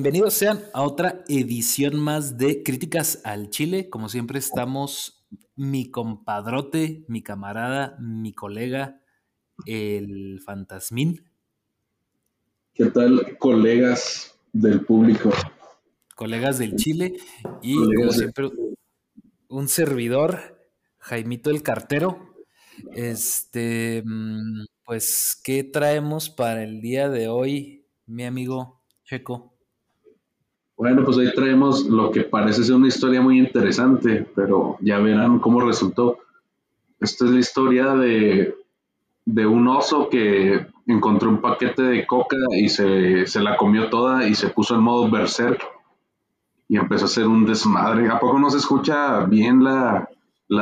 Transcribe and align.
Bienvenidos 0.00 0.34
sean 0.34 0.62
a 0.74 0.82
otra 0.82 1.24
edición 1.26 1.98
más 1.98 2.38
de 2.38 2.62
Críticas 2.62 3.20
al 3.24 3.50
Chile. 3.50 3.90
Como 3.90 4.08
siempre 4.08 4.38
estamos 4.38 5.26
mi 5.56 5.90
compadrote, 5.90 7.04
mi 7.08 7.20
camarada, 7.20 7.96
mi 7.98 8.32
colega, 8.32 9.02
el 9.66 10.40
Fantasmín. 10.46 11.28
¿Qué 12.74 12.84
tal, 12.86 13.38
colegas 13.38 14.38
del 14.52 14.84
público? 14.84 15.30
Colegas 16.14 16.60
del 16.60 16.76
Chile 16.76 17.16
y 17.60 17.74
como 17.74 18.12
siempre 18.12 18.50
un 19.48 19.66
servidor, 19.66 20.64
Jaimito 20.98 21.50
el 21.50 21.64
Cartero. 21.64 22.36
Este, 22.92 24.04
mm, 24.06 24.64
pues, 24.84 25.40
¿qué 25.42 25.64
traemos 25.64 26.30
para 26.30 26.62
el 26.62 26.80
día 26.80 27.08
de 27.08 27.26
hoy, 27.26 27.84
mi 28.06 28.24
amigo 28.24 28.80
Checo? 29.02 29.57
Bueno, 30.78 31.04
pues 31.04 31.18
ahí 31.18 31.34
traemos 31.34 31.86
lo 31.86 32.12
que 32.12 32.22
parece 32.22 32.62
ser 32.62 32.76
una 32.76 32.86
historia 32.86 33.20
muy 33.20 33.36
interesante, 33.36 34.24
pero 34.36 34.78
ya 34.80 35.00
verán 35.00 35.40
cómo 35.40 35.60
resultó. 35.60 36.18
Esta 37.00 37.24
es 37.24 37.32
la 37.32 37.40
historia 37.40 37.94
de, 37.96 38.54
un 39.26 39.66
oso 39.66 40.08
que 40.08 40.68
encontró 40.86 41.30
un 41.30 41.40
paquete 41.40 41.82
de 41.82 42.06
coca 42.06 42.36
y 42.56 42.68
se, 42.68 43.26
la 43.40 43.56
comió 43.56 43.90
toda 43.90 44.28
y 44.28 44.36
se 44.36 44.50
puso 44.50 44.76
en 44.76 44.82
modo 44.82 45.10
berserk 45.10 45.60
y 46.68 46.76
empezó 46.76 47.06
a 47.06 47.08
hacer 47.08 47.26
un 47.26 47.44
desmadre. 47.44 48.08
¿A 48.08 48.20
poco 48.20 48.38
no 48.38 48.48
se 48.48 48.58
escucha 48.58 49.24
bien 49.24 49.64
la, 49.64 50.08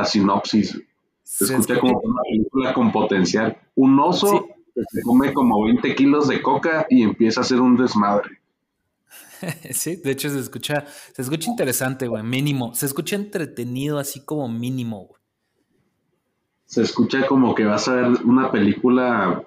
sinopsis? 0.03 0.81
Se, 1.21 1.43
escucha 1.43 1.79
como 1.79 1.99
una 2.03 2.21
película 2.23 2.73
con 2.73 2.91
potencial. 2.91 3.55
Un 3.75 3.99
oso 3.99 4.47
que 4.73 4.81
se 4.89 5.03
come 5.03 5.31
como 5.31 5.63
20 5.65 5.93
kilos 5.93 6.27
de 6.27 6.41
coca 6.41 6.87
y 6.89 7.03
empieza 7.03 7.41
a 7.41 7.43
hacer 7.43 7.61
un 7.61 7.77
desmadre. 7.77 8.39
Sí, 9.71 9.97
de 9.97 10.11
hecho 10.11 10.29
se 10.29 10.39
escucha, 10.39 10.85
se 11.13 11.21
escucha 11.21 11.49
interesante, 11.49 12.07
güey, 12.07 12.23
mínimo. 12.23 12.73
Se 12.73 12.85
escucha 12.85 13.15
entretenido 13.15 13.99
así 13.99 14.25
como 14.25 14.47
mínimo, 14.47 15.05
güey. 15.05 15.21
Se 16.65 16.81
escucha 16.81 17.25
como 17.27 17.55
que 17.55 17.63
vas 17.63 17.87
a 17.87 17.93
ver 17.93 18.05
una 18.25 18.51
película, 18.51 19.45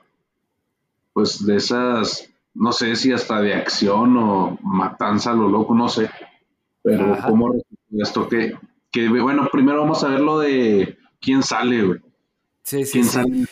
pues 1.13 1.45
de 1.45 1.57
esas, 1.57 2.31
no 2.55 2.73
sé 2.73 2.97
si 2.97 3.13
hasta 3.13 3.43
de 3.43 3.55
acción 3.55 4.17
o 4.17 4.59
matanza 4.63 5.33
a 5.33 5.35
lo 5.35 5.49
loco, 5.49 5.75
no 5.75 5.89
sé. 5.89 6.09
Pero 6.83 7.19
cómo 7.27 7.53
esto 7.91 8.27
que, 8.27 8.55
que, 8.91 9.09
bueno, 9.09 9.49
primero 9.53 9.81
vamos 9.83 10.03
a 10.03 10.09
ver 10.09 10.21
lo 10.21 10.39
de 10.39 10.97
quién 11.21 11.43
sale, 11.43 11.85
güey. 11.85 12.01
Sí, 12.63 12.87
sí, 12.87 13.05
sí. 13.05 13.47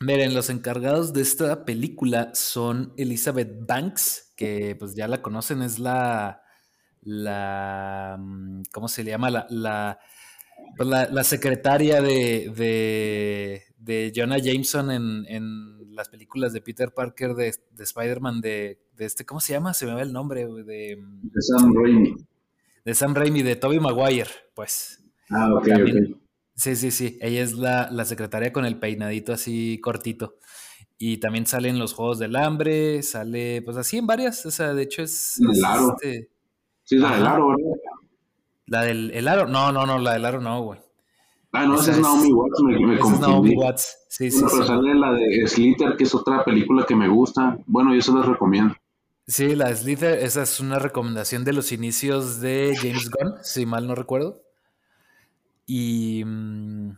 Miren, 0.00 0.34
los 0.34 0.50
encargados 0.50 1.12
de 1.12 1.22
esta 1.22 1.64
película 1.64 2.34
son 2.34 2.92
Elizabeth 2.96 3.66
Banks, 3.66 4.31
que 4.42 4.76
pues 4.76 4.94
ya 4.94 5.06
la 5.06 5.22
conocen, 5.22 5.62
es 5.62 5.78
la, 5.78 6.42
la 7.02 8.16
mm, 8.18 8.62
¿cómo 8.72 8.88
se 8.88 9.04
le 9.04 9.10
llama? 9.10 9.30
La, 9.30 9.98
pues, 10.76 10.88
la, 10.88 11.06
la, 11.06 11.24
secretaria 11.24 12.02
de, 12.02 12.52
de, 12.56 13.62
de, 13.78 14.12
Jonah 14.14 14.38
Jameson 14.38 14.90
en, 14.90 15.24
en, 15.28 15.94
las 15.94 16.08
películas 16.08 16.52
de 16.52 16.62
Peter 16.62 16.90
Parker 16.92 17.34
de, 17.34 17.54
de 17.70 17.84
Spider-Man, 17.84 18.40
de, 18.40 18.80
de, 18.96 19.04
este, 19.04 19.26
¿cómo 19.26 19.40
se 19.40 19.52
llama? 19.52 19.74
Se 19.74 19.86
me 19.86 19.94
va 19.94 20.02
el 20.02 20.12
nombre, 20.12 20.46
de, 20.46 20.96
de 20.96 21.42
Sam 21.42 21.74
Raimi. 21.74 22.16
De 22.84 22.94
Sam 22.94 23.14
Raimi, 23.14 23.42
de 23.42 23.56
Tobey 23.56 23.78
Maguire, 23.78 24.30
pues. 24.54 25.04
Ah, 25.30 25.52
ok, 25.54 25.68
ok. 25.68 26.18
Sí, 26.54 26.76
sí, 26.76 26.90
sí. 26.90 27.18
Ella 27.20 27.42
es 27.42 27.52
la, 27.52 27.90
la 27.90 28.04
secretaria 28.04 28.52
con 28.52 28.64
el 28.64 28.78
peinadito 28.78 29.32
así 29.32 29.78
cortito. 29.80 30.38
Y 31.04 31.16
también 31.16 31.46
sale 31.46 31.68
en 31.68 31.80
los 31.80 31.94
Juegos 31.94 32.20
del 32.20 32.36
Hambre, 32.36 33.02
sale 33.02 33.60
pues 33.62 33.76
así 33.76 33.98
en 33.98 34.06
varias, 34.06 34.46
o 34.46 34.52
sea, 34.52 34.72
de 34.72 34.84
hecho 34.84 35.02
es... 35.02 35.40
El 35.40 35.64
aro. 35.64 35.96
Este... 36.00 36.30
Sí, 36.84 36.96
la 36.96 37.16
del 37.16 37.26
aro, 37.26 37.48
¿verdad? 37.48 37.72
La 38.66 38.82
del 38.82 39.10
el 39.10 39.26
aro, 39.26 39.48
no, 39.48 39.72
no, 39.72 39.84
no, 39.84 39.98
la 39.98 40.12
del 40.12 40.24
aro 40.24 40.40
no, 40.40 40.62
güey. 40.62 40.78
Ah, 41.50 41.66
no, 41.66 41.74
esa, 41.74 41.90
es 41.90 41.98
Naomi 41.98 42.32
Watts, 42.32 42.62
me, 42.62 42.86
me 42.86 42.98
confundí. 43.00 43.24
Es 43.24 43.28
Naomi 43.28 43.56
Watts, 43.56 43.98
sí, 44.10 44.30
sí. 44.30 44.44
Pero 44.48 44.64
sale 44.64 44.94
la 44.94 45.12
de 45.14 45.48
Slither, 45.48 45.96
que 45.96 46.04
es 46.04 46.14
otra 46.14 46.44
película 46.44 46.86
que 46.86 46.94
me 46.94 47.08
gusta. 47.08 47.58
Bueno, 47.66 47.92
yo 47.92 48.00
se 48.00 48.12
las 48.12 48.24
recomiendo. 48.24 48.76
Sí, 49.26 49.56
la 49.56 49.70
de 49.70 49.76
Slither, 49.76 50.20
esa 50.20 50.42
es 50.42 50.60
una 50.60 50.78
recomendación 50.78 51.42
de 51.42 51.52
los 51.52 51.72
inicios 51.72 52.40
de 52.40 52.76
James 52.80 53.10
Gunn, 53.10 53.38
si 53.42 53.66
mal 53.66 53.88
no 53.88 53.96
recuerdo. 53.96 54.40
Y... 55.66 56.22
Mm, 56.24 56.92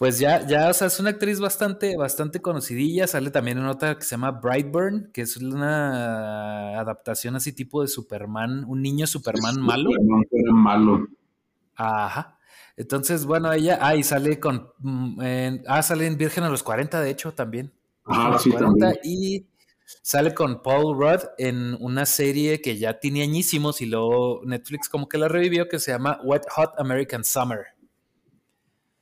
pues 0.00 0.18
ya, 0.18 0.46
ya, 0.46 0.70
o 0.70 0.72
sea, 0.72 0.86
es 0.86 0.98
una 0.98 1.10
actriz 1.10 1.40
bastante, 1.40 1.94
bastante 1.94 2.40
conocidilla. 2.40 3.06
Sale 3.06 3.30
también 3.30 3.58
en 3.58 3.66
otra 3.66 3.98
que 3.98 4.02
se 4.02 4.12
llama 4.12 4.30
Brightburn, 4.30 5.10
que 5.12 5.20
es 5.20 5.36
una 5.36 6.80
adaptación 6.80 7.36
así 7.36 7.52
tipo 7.52 7.82
de 7.82 7.88
Superman, 7.88 8.64
un 8.66 8.80
niño 8.80 9.06
Superman 9.06 9.60
malo. 9.60 9.90
Superman 9.90 10.54
malo. 10.54 11.06
Ajá. 11.76 12.38
Entonces, 12.78 13.26
bueno, 13.26 13.52
ella, 13.52 13.78
ah, 13.82 13.94
y 13.94 14.02
sale 14.02 14.40
con, 14.40 14.72
mm, 14.78 15.20
ah, 15.66 15.82
sale 15.82 16.06
en 16.06 16.16
Virgen 16.16 16.44
a 16.44 16.48
los 16.48 16.62
40, 16.62 16.98
de 17.02 17.10
hecho, 17.10 17.34
también. 17.34 17.70
Ah, 18.06 18.38
sí, 18.40 18.50
también. 18.52 18.94
Y 19.04 19.48
sale 19.84 20.32
con 20.32 20.62
Paul 20.62 20.96
Rudd 20.96 21.24
en 21.36 21.76
una 21.78 22.06
serie 22.06 22.62
que 22.62 22.78
ya 22.78 22.98
tiene 23.00 23.22
añísimos 23.22 23.82
y 23.82 23.84
luego 23.84 24.40
Netflix 24.46 24.88
como 24.88 25.10
que 25.10 25.18
la 25.18 25.28
revivió, 25.28 25.68
que 25.68 25.78
se 25.78 25.92
llama 25.92 26.18
Wet 26.24 26.44
Hot 26.52 26.72
American 26.78 27.22
Summer. 27.22 27.66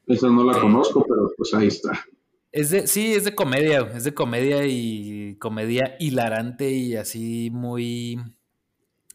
Esa 0.08 0.28
no 0.28 0.42
la 0.42 0.58
conozco, 0.58 1.04
pero 1.06 1.30
pues 1.36 1.52
ahí 1.54 1.68
está. 1.68 2.04
Es 2.50 2.70
de, 2.70 2.86
sí, 2.86 3.12
es 3.12 3.24
de 3.24 3.34
comedia, 3.34 3.80
es 3.94 4.04
de 4.04 4.14
comedia 4.14 4.64
y 4.66 5.36
comedia 5.36 5.96
hilarante 6.00 6.70
y 6.70 6.96
así 6.96 7.50
muy 7.52 8.18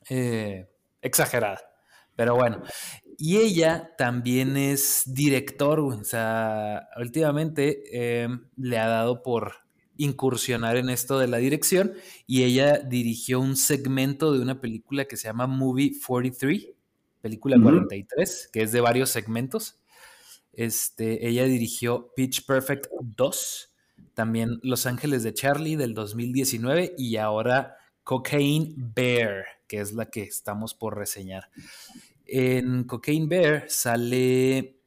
eh, 0.09 0.69
exagerada. 1.01 1.59
Pero 2.15 2.35
bueno, 2.35 2.61
y 3.17 3.37
ella 3.37 3.91
también 3.97 4.55
es 4.55 5.03
director, 5.07 5.79
o 5.79 6.03
sea, 6.03 6.87
últimamente 6.97 7.83
eh, 7.91 8.27
le 8.55 8.77
ha 8.77 8.87
dado 8.87 9.23
por 9.23 9.53
incursionar 9.97 10.77
en 10.77 10.89
esto 10.89 11.17
de 11.17 11.27
la 11.27 11.37
dirección 11.37 11.93
y 12.27 12.43
ella 12.43 12.79
dirigió 12.79 13.39
un 13.39 13.55
segmento 13.55 14.31
de 14.31 14.41
una 14.41 14.61
película 14.61 15.05
que 15.05 15.17
se 15.17 15.27
llama 15.27 15.47
Movie 15.47 15.93
43, 16.05 16.69
película 17.21 17.57
43, 17.59 18.49
que 18.51 18.61
es 18.61 18.71
de 18.71 18.81
varios 18.81 19.09
segmentos. 19.09 19.79
Este, 20.53 21.27
ella 21.27 21.45
dirigió 21.45 22.11
Pitch 22.15 22.45
Perfect 22.45 22.87
2, 23.01 23.73
también 24.13 24.59
Los 24.61 24.85
Ángeles 24.85 25.23
de 25.23 25.33
Charlie 25.33 25.75
del 25.75 25.93
2019 25.93 26.93
y 26.97 27.17
ahora 27.17 27.77
Cocaine 28.03 28.73
Bear, 28.77 29.45
que 29.67 29.79
es 29.79 29.93
la 29.93 30.05
que 30.05 30.21
estamos 30.23 30.73
por 30.73 30.97
reseñar. 30.97 31.49
En 32.25 32.83
Cocaine 32.83 33.27
Bear 33.27 33.65
sale 33.67 34.79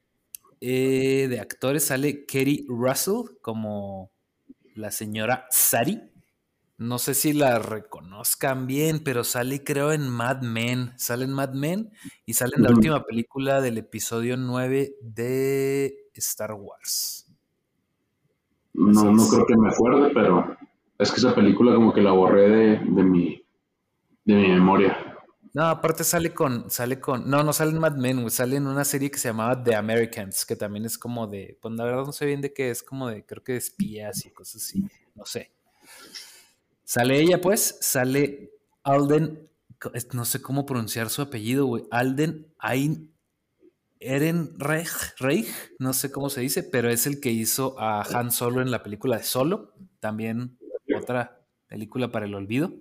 eh, 0.60 1.26
de 1.28 1.40
actores, 1.40 1.84
sale 1.84 2.24
Kerry 2.24 2.64
Russell 2.68 3.36
como 3.42 4.10
la 4.74 4.90
señora 4.90 5.46
Sari. 5.50 6.00
No 6.78 6.98
sé 6.98 7.14
si 7.14 7.32
la 7.32 7.58
reconozcan 7.58 8.66
bien, 8.66 9.00
pero 9.02 9.24
sale 9.24 9.64
creo 9.64 9.92
en 9.92 10.10
Mad 10.10 10.42
Men. 10.42 10.92
Sale 10.96 11.24
en 11.24 11.32
Mad 11.32 11.54
Men 11.54 11.90
y 12.26 12.34
sale 12.34 12.52
en 12.56 12.64
la 12.64 12.70
última 12.70 13.02
película 13.02 13.62
del 13.62 13.78
episodio 13.78 14.36
9 14.36 14.96
de 15.00 16.10
Star 16.14 16.52
Wars. 16.52 17.32
No, 18.74 19.10
no 19.10 19.26
creo 19.26 19.46
que 19.46 19.56
me 19.56 19.70
acuerde, 19.70 20.10
pero 20.12 20.54
es 20.98 21.10
que 21.10 21.16
esa 21.16 21.34
película 21.34 21.74
como 21.74 21.94
que 21.94 22.02
la 22.02 22.12
borré 22.12 22.78
de, 22.78 22.78
mi, 23.02 23.42
de 24.26 24.34
mi 24.34 24.48
memoria. 24.48 25.16
No, 25.54 25.64
aparte 25.64 26.04
sale 26.04 26.34
con, 26.34 26.70
sale 26.70 27.00
con, 27.00 27.30
no, 27.30 27.42
no 27.42 27.54
sale 27.54 27.70
en 27.70 27.78
Mad 27.78 27.96
Men, 27.96 28.30
sale 28.30 28.56
en 28.56 28.66
una 28.66 28.84
serie 28.84 29.10
que 29.10 29.16
se 29.16 29.28
llamaba 29.28 29.62
The 29.62 29.74
Americans, 29.74 30.44
que 30.44 30.56
también 30.56 30.84
es 30.84 30.98
como 30.98 31.26
de, 31.26 31.58
pues 31.62 31.72
la 31.74 31.84
verdad 31.84 32.04
no 32.04 32.12
sé 32.12 32.26
bien 32.26 32.42
de 32.42 32.52
qué 32.52 32.68
es, 32.68 32.82
como 32.82 33.08
de, 33.08 33.24
creo 33.24 33.42
que 33.42 33.52
de 33.52 33.58
espías 33.58 34.26
y 34.26 34.30
cosas 34.30 34.62
así, 34.62 34.86
no 35.14 35.24
sé. 35.24 35.50
Sale 36.88 37.20
ella, 37.20 37.40
pues, 37.40 37.78
sale 37.80 38.52
Alden, 38.84 39.50
no 40.12 40.24
sé 40.24 40.40
cómo 40.40 40.66
pronunciar 40.66 41.10
su 41.10 41.20
apellido, 41.20 41.66
güey. 41.66 41.82
Alden 41.90 42.46
Ain 42.58 43.12
Ehrenreich, 43.98 45.48
no 45.80 45.92
sé 45.92 46.12
cómo 46.12 46.30
se 46.30 46.42
dice, 46.42 46.62
pero 46.62 46.88
es 46.88 47.08
el 47.08 47.20
que 47.20 47.32
hizo 47.32 47.74
a 47.80 48.02
Han 48.02 48.30
Solo 48.30 48.62
en 48.62 48.70
la 48.70 48.84
película 48.84 49.16
de 49.16 49.24
Solo, 49.24 49.74
también 49.98 50.58
otra 50.96 51.44
película 51.66 52.12
para 52.12 52.26
el 52.26 52.34
olvido. 52.36 52.72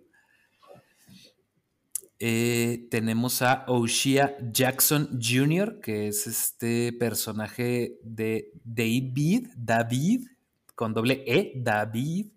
Eh, 2.19 2.88
tenemos 2.92 3.42
a 3.42 3.66
O'Shea 3.68 4.38
Jackson 4.51 5.19
Jr., 5.19 5.80
que 5.81 6.10
es 6.10 6.28
este 6.28 6.94
personaje 6.94 7.98
de 8.04 8.51
David, 8.63 9.48
David, 9.58 10.28
con 10.75 10.94
doble 10.94 11.24
E, 11.25 11.54
David. 11.56 12.28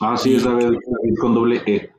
Ah, 0.00 0.16
sí, 0.16 0.36
es 0.36 0.44
David, 0.44 0.78
con 1.20 1.34
doble 1.34 1.62
E. 1.66 1.92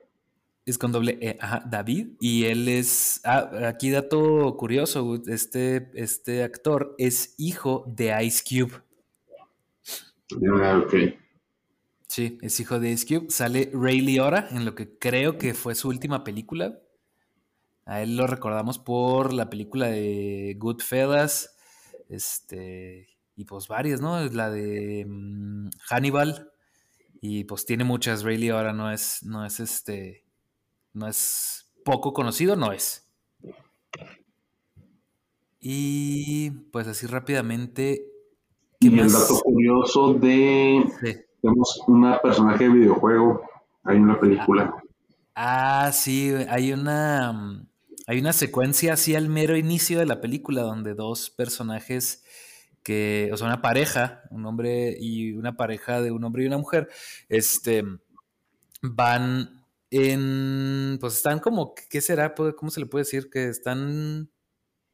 Es 0.65 0.77
con 0.77 0.91
doble 0.91 1.17
E, 1.21 1.37
ajá, 1.39 1.63
David. 1.69 2.11
Y 2.19 2.45
él 2.45 2.67
es, 2.67 3.21
ah, 3.25 3.49
aquí 3.67 3.89
dato 3.89 4.55
curioso, 4.57 5.21
este, 5.27 5.91
este 5.95 6.43
actor 6.43 6.95
es 6.97 7.35
hijo 7.37 7.83
de 7.87 8.23
Ice 8.23 8.43
Cube. 8.47 8.81
Ah, 10.63 10.81
ok. 10.83 10.93
Sí, 12.07 12.37
es 12.41 12.59
hijo 12.59 12.79
de 12.79 12.91
Ice 12.91 13.05
Cube. 13.05 13.29
Sale 13.29 13.69
Ray 13.73 14.01
Liotta 14.01 14.47
en 14.51 14.65
lo 14.65 14.75
que 14.75 14.97
creo 14.97 15.37
que 15.37 15.53
fue 15.53 15.75
su 15.75 15.89
última 15.89 16.23
película. 16.23 16.79
A 17.85 18.01
él 18.01 18.15
lo 18.15 18.27
recordamos 18.27 18.79
por 18.79 19.33
la 19.33 19.49
película 19.49 19.87
de 19.87 20.55
Goodfellas. 20.57 21.55
Este. 22.07 23.07
Y 23.35 23.45
pues 23.45 23.67
varias, 23.67 24.01
¿no? 24.01 24.23
La 24.25 24.49
de 24.49 25.05
mm, 25.07 25.69
Hannibal. 25.89 26.51
Y 27.21 27.43
pues 27.43 27.65
tiene 27.65 27.83
muchas. 27.83 28.23
Ray 28.23 28.37
Liotta 28.37 28.73
no 28.73 28.91
es. 28.91 29.23
No 29.23 29.45
es 29.45 29.59
este. 29.59 30.25
No 30.93 31.07
es 31.07 31.71
poco 31.83 32.13
conocido, 32.13 32.55
no 32.55 32.71
es. 32.71 33.09
Y 35.59 36.51
pues 36.71 36.87
así 36.87 37.05
rápidamente. 37.07 38.05
Y 38.79 38.97
el 38.97 39.11
dato 39.11 39.39
curioso 39.41 40.13
de. 40.13 40.85
Tenemos 41.41 41.81
una 41.87 42.19
personaje 42.19 42.65
de 42.65 42.69
videojuego. 42.69 43.41
Hay 43.83 43.97
una 43.97 44.19
película. 44.19 44.73
Ah, 45.35 45.91
sí, 45.93 46.33
hay 46.49 46.71
una. 46.71 47.65
Hay 48.07 48.19
una 48.19 48.33
secuencia 48.33 48.93
así 48.93 49.15
al 49.15 49.29
mero 49.29 49.55
inicio 49.55 49.99
de 49.99 50.05
la 50.05 50.19
película 50.19 50.61
donde 50.63 50.95
dos 50.95 51.29
personajes 51.29 52.23
que, 52.89 53.29
o 53.31 53.37
sea, 53.37 53.45
una 53.45 53.61
pareja, 53.61 54.23
un 54.31 54.47
hombre 54.47 54.97
y 54.99 55.33
una 55.33 55.55
pareja 55.55 56.01
de 56.01 56.09
un 56.09 56.23
hombre 56.23 56.41
y 56.41 56.47
una 56.47 56.57
mujer, 56.57 56.89
este, 57.27 57.83
van 58.81 59.63
en, 59.91 60.97
pues 60.99 61.17
están 61.17 61.37
como, 61.37 61.75
¿qué 61.75 62.01
será? 62.01 62.33
¿Cómo 62.33 62.71
se 62.71 62.79
le 62.79 62.87
puede 62.87 63.05
decir? 63.05 63.29
Que 63.29 63.47
están 63.47 64.31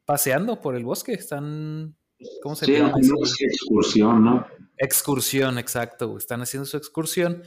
paseando 0.04 0.60
por 0.60 0.76
el 0.76 0.84
bosque, 0.84 1.14
están, 1.14 1.96
¿cómo 2.42 2.54
se 2.54 2.70
llama? 2.70 2.92
Sí, 3.00 3.46
excursión, 3.46 4.22
¿no? 4.22 4.46
Excursión, 4.76 5.56
exacto, 5.56 6.18
están 6.18 6.42
haciendo 6.42 6.66
su 6.66 6.76
excursión 6.76 7.44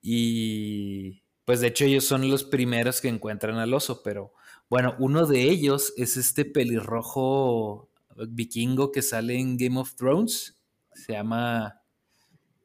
y 0.00 1.24
pues 1.44 1.60
de 1.60 1.66
hecho 1.66 1.84
ellos 1.84 2.04
son 2.04 2.26
los 2.30 2.44
primeros 2.44 3.02
que 3.02 3.08
encuentran 3.08 3.56
al 3.56 3.74
oso, 3.74 4.02
pero 4.02 4.32
bueno, 4.70 4.96
uno 4.98 5.26
de 5.26 5.42
ellos 5.42 5.92
es 5.98 6.16
este 6.16 6.46
pelirrojo 6.46 7.89
vikingo 8.28 8.92
que 8.92 9.02
sale 9.02 9.38
en 9.38 9.56
Game 9.56 9.78
of 9.78 9.94
Thrones, 9.94 10.58
se 10.92 11.12
llama 11.12 11.82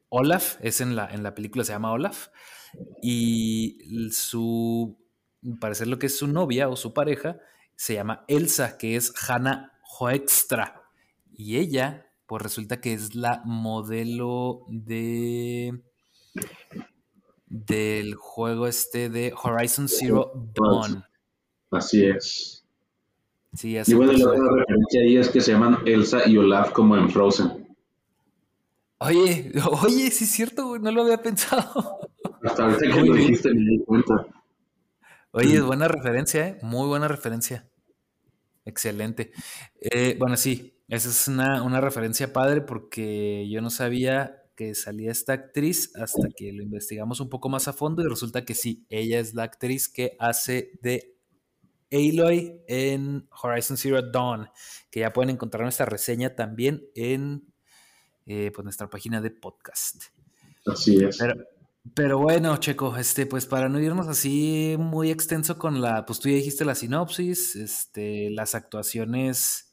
Olaf, 0.08 0.58
es 0.60 0.80
en 0.80 0.96
la, 0.96 1.06
en 1.12 1.22
la 1.22 1.34
película 1.34 1.64
se 1.64 1.72
llama 1.72 1.92
Olaf, 1.92 2.28
y 3.02 3.78
su, 4.10 4.98
parecer 5.60 5.86
lo 5.88 5.98
que 5.98 6.06
es 6.06 6.18
su 6.18 6.26
novia 6.26 6.68
o 6.68 6.76
su 6.76 6.92
pareja, 6.92 7.38
se 7.74 7.94
llama 7.94 8.24
Elsa, 8.28 8.78
que 8.78 8.96
es 8.96 9.12
Hannah 9.28 9.72
Hoekstra. 9.98 10.82
Y 11.32 11.58
ella, 11.58 12.06
pues 12.26 12.42
resulta 12.42 12.80
que 12.80 12.94
es 12.94 13.14
la 13.14 13.42
modelo 13.44 14.64
de 14.68 15.82
del 17.46 18.14
juego 18.14 18.66
este 18.66 19.08
de 19.08 19.32
Horizon 19.32 19.88
Zero 19.88 20.32
Dawn. 20.54 21.04
Así 21.70 22.04
es. 22.04 22.65
Sí, 23.56 23.76
y 23.86 23.94
bueno, 23.94 24.12
la 24.12 24.28
otra 24.28 24.48
referencia 24.54 25.00
ahí 25.00 25.16
es 25.16 25.30
que 25.30 25.40
se 25.40 25.52
llaman 25.52 25.78
Elsa 25.86 26.28
y 26.28 26.36
Olaf 26.36 26.72
como 26.72 26.96
en 26.96 27.08
Frozen. 27.08 27.66
Oye, 28.98 29.50
oye, 29.82 30.10
sí 30.10 30.24
es 30.24 30.30
cierto, 30.30 30.78
no 30.78 30.90
lo 30.90 31.02
había 31.02 31.22
pensado. 31.22 32.00
Hasta 32.42 32.64
ahorita 32.64 32.80
que 32.80 33.02
lo 33.02 33.14
dijiste 33.14 33.54
me 33.54 33.60
di 33.60 33.84
cuenta. 33.84 34.26
Oye, 35.32 35.56
es 35.56 35.62
buena 35.62 35.88
referencia, 35.88 36.48
¿eh? 36.48 36.58
Muy 36.62 36.86
buena 36.86 37.08
referencia. 37.08 37.68
Excelente. 38.64 39.32
Eh, 39.80 40.16
bueno, 40.18 40.36
sí, 40.36 40.78
esa 40.88 41.08
es 41.08 41.28
una, 41.28 41.62
una, 41.62 41.80
referencia 41.80 42.32
padre 42.32 42.60
porque 42.60 43.48
yo 43.48 43.60
no 43.60 43.70
sabía 43.70 44.42
que 44.54 44.74
salía 44.74 45.10
esta 45.12 45.34
actriz 45.34 45.94
hasta 45.96 46.28
que 46.34 46.52
lo 46.52 46.62
investigamos 46.62 47.20
un 47.20 47.28
poco 47.28 47.48
más 47.48 47.68
a 47.68 47.72
fondo 47.72 48.02
y 48.02 48.08
resulta 48.08 48.44
que 48.44 48.54
sí, 48.54 48.86
ella 48.88 49.20
es 49.20 49.34
la 49.34 49.44
actriz 49.44 49.88
que 49.88 50.16
hace 50.18 50.72
de 50.82 51.15
Aloy 51.90 52.62
en 52.66 53.28
Horizon 53.42 53.76
Zero 53.76 54.02
Dawn, 54.02 54.48
que 54.90 55.00
ya 55.00 55.12
pueden 55.12 55.30
encontrar 55.30 55.62
nuestra 55.62 55.86
reseña 55.86 56.34
también 56.34 56.84
en 56.94 57.52
eh, 58.26 58.50
pues, 58.54 58.64
nuestra 58.64 58.90
página 58.90 59.20
de 59.20 59.30
podcast. 59.30 60.04
Así 60.66 60.96
es. 61.04 61.18
Pero 61.94 62.18
bueno, 62.18 62.56
Checo, 62.56 62.96
este, 62.96 63.26
pues 63.26 63.46
para 63.46 63.68
no 63.68 63.78
irnos 63.78 64.08
así 64.08 64.74
muy 64.78 65.10
extenso 65.10 65.56
con 65.56 65.80
la, 65.80 66.04
pues 66.04 66.18
tú 66.18 66.28
ya 66.28 66.34
dijiste 66.34 66.64
la 66.64 66.74
sinopsis, 66.74 67.54
este, 67.54 68.30
las 68.30 68.56
actuaciones, 68.56 69.72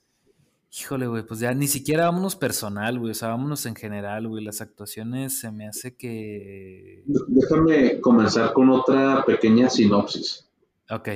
híjole, 0.80 1.08
güey, 1.08 1.26
pues 1.26 1.40
ya 1.40 1.54
ni 1.56 1.68
siquiera 1.68 2.06
vámonos 2.06 2.36
personal, 2.36 3.00
güey, 3.00 3.12
o 3.12 3.16
sea, 3.16 3.30
vámonos 3.30 3.66
en 3.66 3.76
general, 3.76 4.28
güey, 4.28 4.44
las 4.44 4.62
actuaciones 4.62 5.40
se 5.40 5.52
me 5.52 5.68
hace 5.68 5.96
que... 5.96 7.04
Déjame 7.08 8.00
comenzar 8.00 8.54
con 8.54 8.70
otra 8.70 9.24
pequeña 9.26 9.70
sinopsis. 9.70 10.48
Ok. 10.92 11.10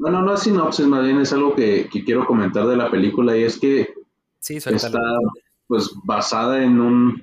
Bueno, 0.00 0.22
no 0.22 0.32
es 0.32 0.40
sinopsis, 0.40 0.86
más 0.86 1.04
bien 1.04 1.20
es 1.20 1.30
algo 1.34 1.54
que, 1.54 1.90
quiero 1.90 2.24
comentar 2.24 2.66
de 2.66 2.74
la 2.74 2.90
película 2.90 3.36
y 3.36 3.42
es 3.42 3.58
que 3.58 3.92
sí, 4.38 4.56
está 4.56 4.98
pues 5.66 5.90
basada 6.04 6.64
en 6.64 6.80
un 6.80 7.22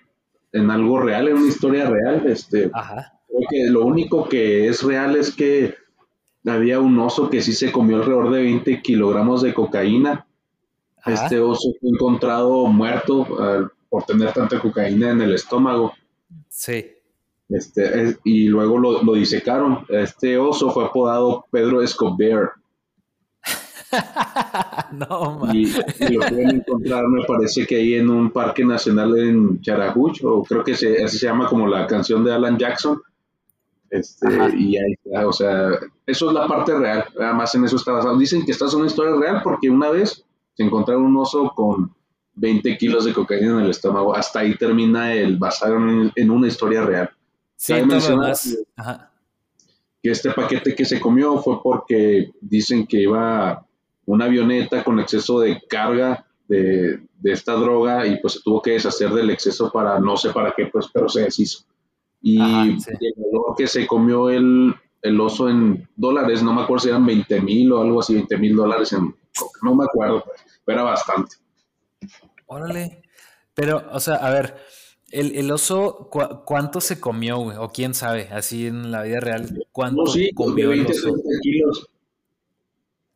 en 0.54 0.70
algo 0.70 1.00
real, 1.00 1.28
en 1.28 1.38
una 1.38 1.48
historia 1.48 1.90
real. 1.90 2.28
Este, 2.28 2.70
Ajá. 2.72 3.20
Creo 3.28 3.42
que 3.50 3.72
lo 3.72 3.84
único 3.84 4.30
que 4.30 4.68
es 4.68 4.84
real 4.84 5.16
es 5.16 5.36
que 5.36 5.74
había 6.46 6.80
un 6.80 7.00
oso 7.00 7.32
que 7.32 7.42
sí 7.42 7.54
se 7.54 7.72
comió 7.72 7.96
alrededor 7.98 8.32
de 8.32 8.44
20 8.44 8.82
kilogramos 8.84 9.42
de 9.42 9.56
cocaína. 9.56 10.28
Este 11.04 11.40
oso 11.40 11.70
fue 11.80 11.90
encontrado 11.90 12.68
muerto 12.68 13.28
por 13.90 14.04
tener 14.04 14.34
tanta 14.34 14.60
cocaína 14.60 15.10
en 15.10 15.22
el 15.22 15.34
estómago. 15.34 15.94
Sí. 16.48 16.92
Este, 17.50 18.18
y 18.24 18.48
luego 18.50 18.78
lo, 18.78 19.02
lo, 19.02 19.14
disecaron. 19.14 19.84
Este 19.90 20.38
oso 20.38 20.70
fue 20.70 20.86
apodado 20.86 21.46
Pedro 21.50 21.82
Escobar. 21.82 22.52
no, 24.92 25.54
y, 25.54 25.66
lo 25.66 26.20
pueden 26.20 26.58
encontrar, 26.58 27.08
me 27.08 27.24
parece 27.26 27.66
que 27.66 27.78
ahí 27.78 27.94
en 27.96 28.10
un 28.10 28.32
parque 28.32 28.66
nacional 28.66 29.18
en 29.18 29.62
Charajuch, 29.62 30.24
o 30.24 30.44
creo 30.44 30.64
que 30.64 30.76
se, 30.76 31.04
así 31.04 31.18
se 31.18 31.28
llama 31.28 31.48
como 31.48 31.68
la 31.68 31.88
canción 31.88 32.24
de 32.24 32.34
Alan 32.34 32.58
Jackson. 32.58 33.02
Este, 33.90 34.28
y 34.58 34.76
ahí 34.76 35.24
o 35.26 35.32
sea, 35.32 35.70
eso 36.06 36.28
es 36.28 36.34
la 36.34 36.46
parte 36.46 36.78
real, 36.78 37.06
además 37.20 37.56
en 37.56 37.66
eso 37.66 37.78
está 37.78 37.94
basado. 37.94 38.18
Dicen 38.18 38.46
que 38.46 38.52
esta 38.52 38.66
es 38.66 38.74
una 38.74 38.88
historia 38.88 39.16
real 39.16 39.42
porque 39.44 39.70
una 39.70 39.90
vez 39.90 40.26
se 40.56 40.64
encontraron 40.64 41.06
un 41.06 41.18
oso 41.18 41.54
con 41.56 41.94
20 42.36 42.78
kilos 42.78 43.06
de 43.06 43.14
cocaína 43.14 43.54
en 43.54 43.60
el 43.66 43.70
estómago, 43.70 44.16
hasta 44.16 44.40
ahí 44.40 44.56
termina 44.56 45.14
el 45.14 45.38
basado 45.38 45.78
en, 45.78 46.32
una 46.32 46.48
historia 46.48 46.82
real. 46.82 47.10
Sí, 47.56 47.74
que 50.04 50.12
este 50.12 50.32
paquete 50.32 50.76
que 50.76 50.86
se 50.86 51.00
comió 51.00 51.40
fue 51.40 51.62
porque 51.62 52.32
dicen 52.40 52.86
que 52.86 53.02
iba 53.02 53.66
una 54.08 54.26
avioneta 54.26 54.84
con 54.84 55.00
exceso 55.00 55.40
de 55.40 55.62
carga 55.70 56.26
de, 56.48 57.02
esta 57.24 57.54
droga 57.54 58.08
y 58.08 58.20
pues 58.20 58.36
se 58.36 58.42
tuvo 58.42 58.62
que 58.62 58.72
deshacer 58.72 59.12
del 59.12 59.30
exceso 59.30 59.70
para 59.70 60.00
no 60.00 60.16
sé 60.16 60.32
para 60.32 60.54
qué, 60.56 60.68
pues, 60.68 60.88
pero 60.94 61.10
se 61.10 61.22
deshizo. 61.22 61.66
Y 62.22 62.40
el 62.40 63.14
valor 63.18 63.56
que 63.58 63.68
se 63.68 63.86
comió 63.86 64.30
el, 64.30 64.74
oso 65.20 65.50
en 65.50 65.88
dólares, 65.96 66.42
no 66.42 66.54
me 66.54 66.62
acuerdo 66.62 66.84
si 66.84 66.90
eran 66.90 67.06
20 67.06 67.42
mil 67.42 67.72
o 67.74 67.82
algo 67.82 68.00
así, 68.00 68.14
20 68.14 68.38
mil 68.38 68.56
dólares, 68.56 68.94
en, 68.94 69.14
no 69.62 69.76
me 69.76 69.84
acuerdo, 69.84 70.24
pues, 70.24 70.42
pero 70.66 70.80
era 70.80 70.90
bastante. 70.90 71.36
Órale. 72.46 73.02
Pero, 73.54 73.84
o 73.92 74.00
sea, 74.00 74.16
a 74.16 74.30
ver, 74.30 74.56
el, 75.12 75.52
oso, 75.52 76.10
¿cuánto 76.46 76.80
se 76.80 77.00
comió, 77.00 77.40
güey? 77.40 77.58
O 77.58 77.70
quién 77.70 77.94
sabe, 77.94 78.30
así 78.32 78.68
en 78.68 78.92
la 78.92 79.04
vida 79.04 79.20
real, 79.20 79.66
¿cuánto 79.72 80.06
comió 80.34 80.72
el 80.72 80.86
oso? 80.86 81.14
Kilos. 81.42 81.90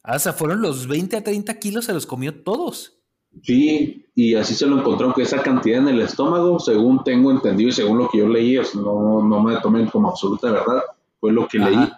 Ah, 0.03 0.15
o 0.15 0.20
sea, 0.20 0.34
fueron 0.34 0.62
los 0.62 0.88
20 0.88 1.17
a 1.17 1.24
30 1.24 1.60
kilos, 1.60 1.86
se 1.86 1.93
los 1.93 2.05
comió 2.05 2.43
todos. 2.43 2.98
Sí, 3.43 4.05
y 4.13 4.36
así 4.36 4.55
se 4.55 4.67
lo 4.67 4.79
encontró 4.79 5.13
con 5.13 5.24
esa 5.24 5.41
cantidad 5.41 5.79
en 5.79 5.88
el 5.88 6.01
estómago, 6.01 6.60
según 6.60 7.03
tengo 7.03 7.31
entendido 7.31 7.70
y 7.70 7.74
según 7.74 7.98
lo 7.98 8.10
que 8.10 8.17
yo 8.17 8.27
leí, 8.27 8.60
no, 8.75 9.24
no 9.24 9.41
me 9.41 9.58
tomen 9.62 9.88
como 9.88 10.10
absoluta 10.10 10.51
verdad, 10.51 10.81
fue 11.20 11.31
lo 11.31 11.48
que 11.48 11.60
leí. 11.60 11.89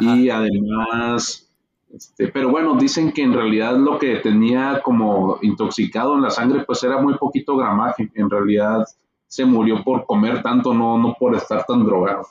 Y 0.00 0.30
además, 0.30 1.46
este, 1.92 2.28
pero 2.28 2.50
bueno, 2.50 2.76
dicen 2.76 3.12
que 3.12 3.22
en 3.22 3.32
realidad 3.32 3.76
lo 3.76 3.98
que 3.98 4.16
tenía 4.16 4.80
como 4.82 5.38
intoxicado 5.42 6.14
en 6.14 6.22
la 6.22 6.30
sangre, 6.30 6.64
pues 6.64 6.82
era 6.82 7.00
muy 7.00 7.14
poquito 7.14 7.56
gramaje. 7.56 8.10
En 8.14 8.28
realidad 8.28 8.84
se 9.26 9.44
murió 9.44 9.82
por 9.82 10.04
comer 10.06 10.42
tanto, 10.42 10.74
no, 10.74 10.98
no 10.98 11.14
por 11.18 11.34
estar 11.34 11.64
tan 11.64 11.84
drogado. 11.84 12.26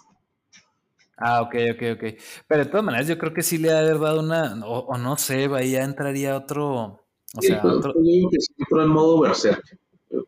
Ah, 1.17 1.41
ok, 1.41 1.55
ok, 1.73 1.83
ok. 1.95 2.03
Pero 2.47 2.63
de 2.65 2.69
todas 2.69 2.83
maneras, 2.83 3.07
yo 3.07 3.17
creo 3.17 3.33
que 3.33 3.43
sí 3.43 3.57
le 3.57 3.71
ha 3.71 3.81
dado 3.81 4.19
una, 4.19 4.65
o, 4.65 4.97
no 4.97 5.17
sé, 5.17 5.49
ahí 5.53 5.71
ya 5.71 5.83
entraría 5.83 6.35
otro. 6.35 7.05
O 7.35 7.41
sea, 7.41 7.61
pues, 7.61 7.73
otro... 7.75 7.93
Yo 7.95 8.01
digo 8.01 8.29
que 8.29 8.39
sí 8.39 8.53
entró 8.57 8.83
en 8.83 8.89
modo 8.89 9.19
berserk, 9.21 9.63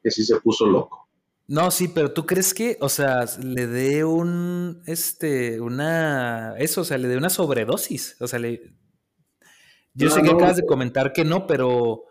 que 0.02 0.12
sí 0.12 0.24
se 0.24 0.40
puso 0.40 0.66
loco. 0.66 1.08
No, 1.48 1.72
sí, 1.72 1.88
pero 1.88 2.12
tú 2.12 2.26
crees 2.26 2.54
que, 2.54 2.78
o 2.82 2.90
sea, 2.90 3.26
le 3.42 3.68
dé 3.68 4.04
un, 4.04 4.82
este, 4.86 5.62
una, 5.62 6.58
eso, 6.58 6.82
o 6.82 6.84
sea, 6.84 6.98
le 6.98 7.08
dé 7.08 7.18
una 7.18 7.30
sobredosis, 7.30 8.18
o 8.20 8.28
sea, 8.28 8.40
le... 8.40 8.74
Yo 9.94 10.10
sé 10.10 10.22
que 10.22 10.30
acabas 10.30 10.58
de 10.58 10.66
comentar 10.66 11.12
que 11.12 11.26
no, 11.26 11.48
pero 11.48 12.04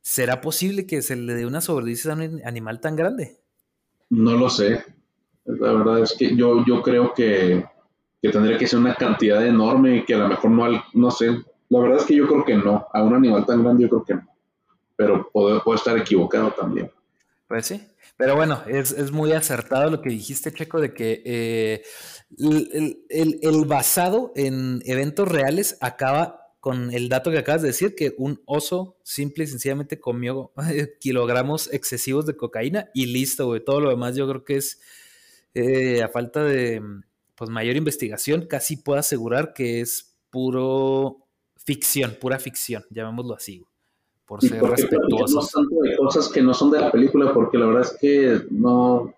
¿será 0.00 0.40
posible 0.40 0.86
que 0.86 1.02
se 1.02 1.16
le 1.16 1.34
dé 1.34 1.44
una 1.44 1.60
sobredosis 1.60 2.06
a 2.06 2.14
un 2.14 2.40
animal 2.44 2.80
tan 2.80 2.96
grande? 2.96 3.40
No 4.10 4.34
lo 4.34 4.48
sé. 4.48 4.82
La 5.44 5.72
verdad 5.72 5.98
es 6.00 6.14
que 6.16 6.34
yo, 6.36 6.64
yo 6.64 6.80
creo 6.80 7.12
que, 7.12 7.64
que 8.24 8.30
tendría 8.30 8.56
que 8.56 8.66
ser 8.66 8.78
una 8.78 8.94
cantidad 8.94 9.46
enorme 9.46 10.02
que 10.06 10.14
a 10.14 10.16
lo 10.16 10.28
mejor 10.28 10.50
no, 10.50 10.82
no 10.94 11.10
sé. 11.10 11.26
La 11.68 11.78
verdad 11.78 11.98
es 11.98 12.06
que 12.06 12.16
yo 12.16 12.26
creo 12.26 12.42
que 12.42 12.54
no. 12.54 12.88
A 12.90 13.02
un 13.02 13.14
animal 13.14 13.44
tan 13.44 13.62
grande 13.62 13.82
yo 13.82 13.90
creo 13.90 14.02
que 14.02 14.14
no. 14.14 14.26
Pero 14.96 15.28
puedo, 15.30 15.62
estar 15.74 15.98
equivocado 15.98 16.50
también. 16.52 16.90
Pues 17.46 17.66
sí. 17.66 17.86
Pero 18.16 18.34
bueno, 18.34 18.62
es, 18.66 18.92
es, 18.92 19.12
muy 19.12 19.32
acertado 19.32 19.90
lo 19.90 20.00
que 20.00 20.08
dijiste, 20.08 20.54
Checo, 20.54 20.80
de 20.80 20.94
que 20.94 21.22
eh, 21.26 21.82
el, 22.38 23.04
el, 23.10 23.38
el, 23.42 23.64
basado 23.66 24.32
en 24.36 24.80
eventos 24.86 25.28
reales 25.28 25.76
acaba 25.82 26.48
con 26.60 26.94
el 26.94 27.10
dato 27.10 27.30
que 27.30 27.36
acabas 27.36 27.60
de 27.60 27.68
decir, 27.68 27.94
que 27.94 28.14
un 28.16 28.40
oso 28.46 28.96
simple 29.02 29.44
y 29.44 29.48
sencillamente 29.48 30.00
comió 30.00 30.54
kilogramos 30.98 31.70
excesivos 31.74 32.24
de 32.24 32.38
cocaína 32.38 32.88
y 32.94 33.04
listo, 33.04 33.44
güey. 33.44 33.62
Todo 33.62 33.80
lo 33.80 33.90
demás 33.90 34.16
yo 34.16 34.26
creo 34.26 34.44
que 34.46 34.56
es, 34.56 34.80
eh, 35.52 36.02
a 36.02 36.08
falta 36.08 36.42
de 36.42 36.80
pues, 37.34 37.50
mayor 37.50 37.76
investigación, 37.76 38.46
casi 38.46 38.76
puedo 38.76 38.98
asegurar 38.98 39.52
que 39.54 39.80
es 39.80 40.16
puro 40.30 41.18
ficción, 41.56 42.16
pura 42.20 42.38
ficción, 42.38 42.84
llamémoslo 42.90 43.34
así, 43.34 43.58
güey, 43.58 43.70
por 44.26 44.40
ser 44.42 44.62
respetuosos. 44.62 45.50
tanto 45.50 45.76
de 45.82 45.96
cosas 45.96 46.28
que 46.28 46.42
no 46.42 46.54
son 46.54 46.70
de 46.70 46.80
la 46.80 46.90
película, 46.90 47.32
porque 47.32 47.58
la 47.58 47.66
verdad 47.66 47.82
es 47.82 47.96
que 48.00 48.40
no... 48.50 49.14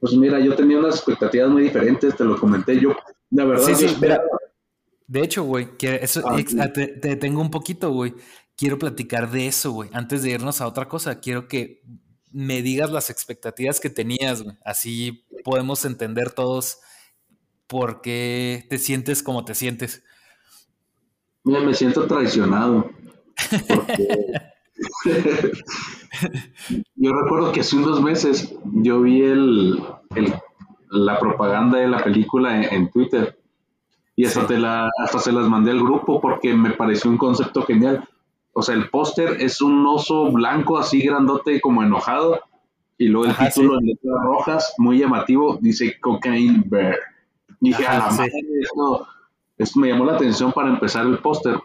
Pues 0.00 0.14
mira, 0.14 0.40
yo 0.40 0.56
tenía 0.56 0.78
unas 0.78 0.96
expectativas 0.96 1.48
muy 1.48 1.62
diferentes, 1.62 2.16
te 2.16 2.24
lo 2.24 2.36
comenté 2.38 2.78
yo. 2.80 2.92
La 3.30 3.44
verdad, 3.44 3.64
sí, 3.64 3.88
sí, 3.88 3.96
de 5.12 5.20
hecho, 5.20 5.44
güey, 5.44 5.68
eso, 5.82 6.22
ah, 6.24 6.38
ah, 6.60 6.72
te, 6.72 6.86
te, 6.86 7.16
tengo 7.16 7.42
un 7.42 7.50
poquito, 7.50 7.92
güey. 7.92 8.14
Quiero 8.56 8.78
platicar 8.78 9.30
de 9.30 9.46
eso, 9.46 9.70
güey. 9.72 9.90
Antes 9.92 10.22
de 10.22 10.30
irnos 10.30 10.62
a 10.62 10.66
otra 10.66 10.88
cosa, 10.88 11.20
quiero 11.20 11.48
que 11.48 11.82
me 12.30 12.62
digas 12.62 12.90
las 12.90 13.10
expectativas 13.10 13.78
que 13.78 13.90
tenías, 13.90 14.42
güey. 14.42 14.56
Así 14.64 15.26
podemos 15.42 15.84
entender 15.84 16.30
todos 16.32 16.78
por 17.66 18.00
qué 18.00 18.66
te 18.68 18.78
sientes 18.78 19.22
como 19.22 19.44
te 19.44 19.54
sientes. 19.54 20.04
Mira, 21.44 21.60
me 21.60 21.74
siento 21.74 22.06
traicionado. 22.06 22.90
yo 26.94 27.12
recuerdo 27.12 27.52
que 27.52 27.60
hace 27.60 27.76
unos 27.76 28.02
meses 28.02 28.54
yo 28.64 29.00
vi 29.00 29.22
el, 29.22 29.82
la 30.90 31.18
propaganda 31.18 31.78
de 31.78 31.88
la 31.88 32.04
película 32.04 32.62
en 32.62 32.90
Twitter 32.90 33.38
y 34.14 34.26
hasta, 34.26 34.46
te 34.46 34.58
la, 34.58 34.90
hasta 35.02 35.18
se 35.18 35.32
las 35.32 35.48
mandé 35.48 35.70
al 35.70 35.80
grupo 35.80 36.20
porque 36.20 36.54
me 36.54 36.72
pareció 36.72 37.10
un 37.10 37.16
concepto 37.16 37.62
genial. 37.62 38.06
O 38.52 38.62
sea, 38.62 38.74
el 38.74 38.90
póster 38.90 39.40
es 39.40 39.62
un 39.62 39.86
oso 39.86 40.30
blanco 40.30 40.76
así 40.78 41.00
grandote 41.00 41.60
como 41.60 41.82
enojado 41.82 42.40
y 43.02 43.08
luego 43.08 43.26
el 43.26 43.36
título 43.36 43.78
en 43.80 43.86
letras 43.86 44.14
rojas, 44.22 44.74
muy 44.78 44.98
llamativo, 44.98 45.58
dice 45.60 45.98
Cocaine 46.00 46.62
Bear. 46.66 46.96
Y 47.60 47.68
dije, 47.68 47.86
a 47.86 47.98
la 47.98 48.10
madre, 48.10 48.32
esto, 48.60 49.06
esto, 49.58 49.80
me 49.80 49.88
llamó 49.88 50.04
la 50.04 50.14
atención 50.14 50.52
para 50.52 50.68
empezar 50.68 51.06
el 51.06 51.18
póster. 51.18 51.58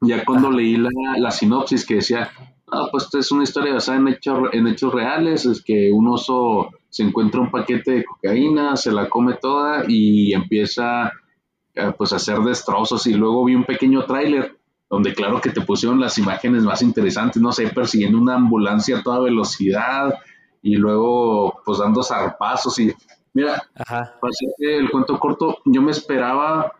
Ya 0.00 0.24
cuando 0.24 0.50
leí 0.50 0.76
la, 0.76 0.90
la, 1.18 1.30
sinopsis 1.30 1.84
que 1.84 1.96
decía, 1.96 2.30
ah, 2.70 2.88
pues 2.92 3.04
esto 3.04 3.18
es 3.18 3.32
una 3.32 3.42
historia 3.42 3.74
basada 3.74 3.98
en 3.98 4.08
hechos, 4.08 4.38
en 4.52 4.68
hechos 4.68 4.94
reales, 4.94 5.46
es 5.46 5.62
que 5.62 5.90
un 5.92 6.06
oso 6.08 6.70
se 6.88 7.02
encuentra 7.02 7.40
un 7.40 7.50
paquete 7.50 7.90
de 7.92 8.04
cocaína, 8.04 8.76
se 8.76 8.92
la 8.92 9.08
come 9.08 9.34
toda 9.34 9.84
y 9.88 10.32
empieza 10.32 11.12
eh, 11.74 11.92
pues 11.96 12.12
hacer 12.12 12.38
destrozos 12.38 13.06
y 13.06 13.14
luego 13.14 13.44
vi 13.44 13.54
un 13.54 13.64
pequeño 13.64 14.04
tráiler 14.04 14.56
donde 14.88 15.12
claro 15.14 15.40
que 15.40 15.50
te 15.50 15.60
pusieron 15.60 15.98
las 15.98 16.18
imágenes 16.18 16.62
más 16.62 16.82
interesantes, 16.82 17.42
no 17.42 17.50
sé, 17.50 17.68
persiguiendo 17.68 18.18
una 18.18 18.36
ambulancia 18.36 18.98
a 18.98 19.02
toda 19.02 19.20
velocidad 19.20 20.14
y 20.66 20.74
luego 20.74 21.60
pues 21.64 21.78
dando 21.78 22.02
zarpazos 22.02 22.76
y 22.80 22.92
mira, 23.32 23.62
el 24.58 24.90
cuento 24.90 25.16
corto, 25.20 25.58
yo 25.64 25.80
me 25.80 25.92
esperaba 25.92 26.72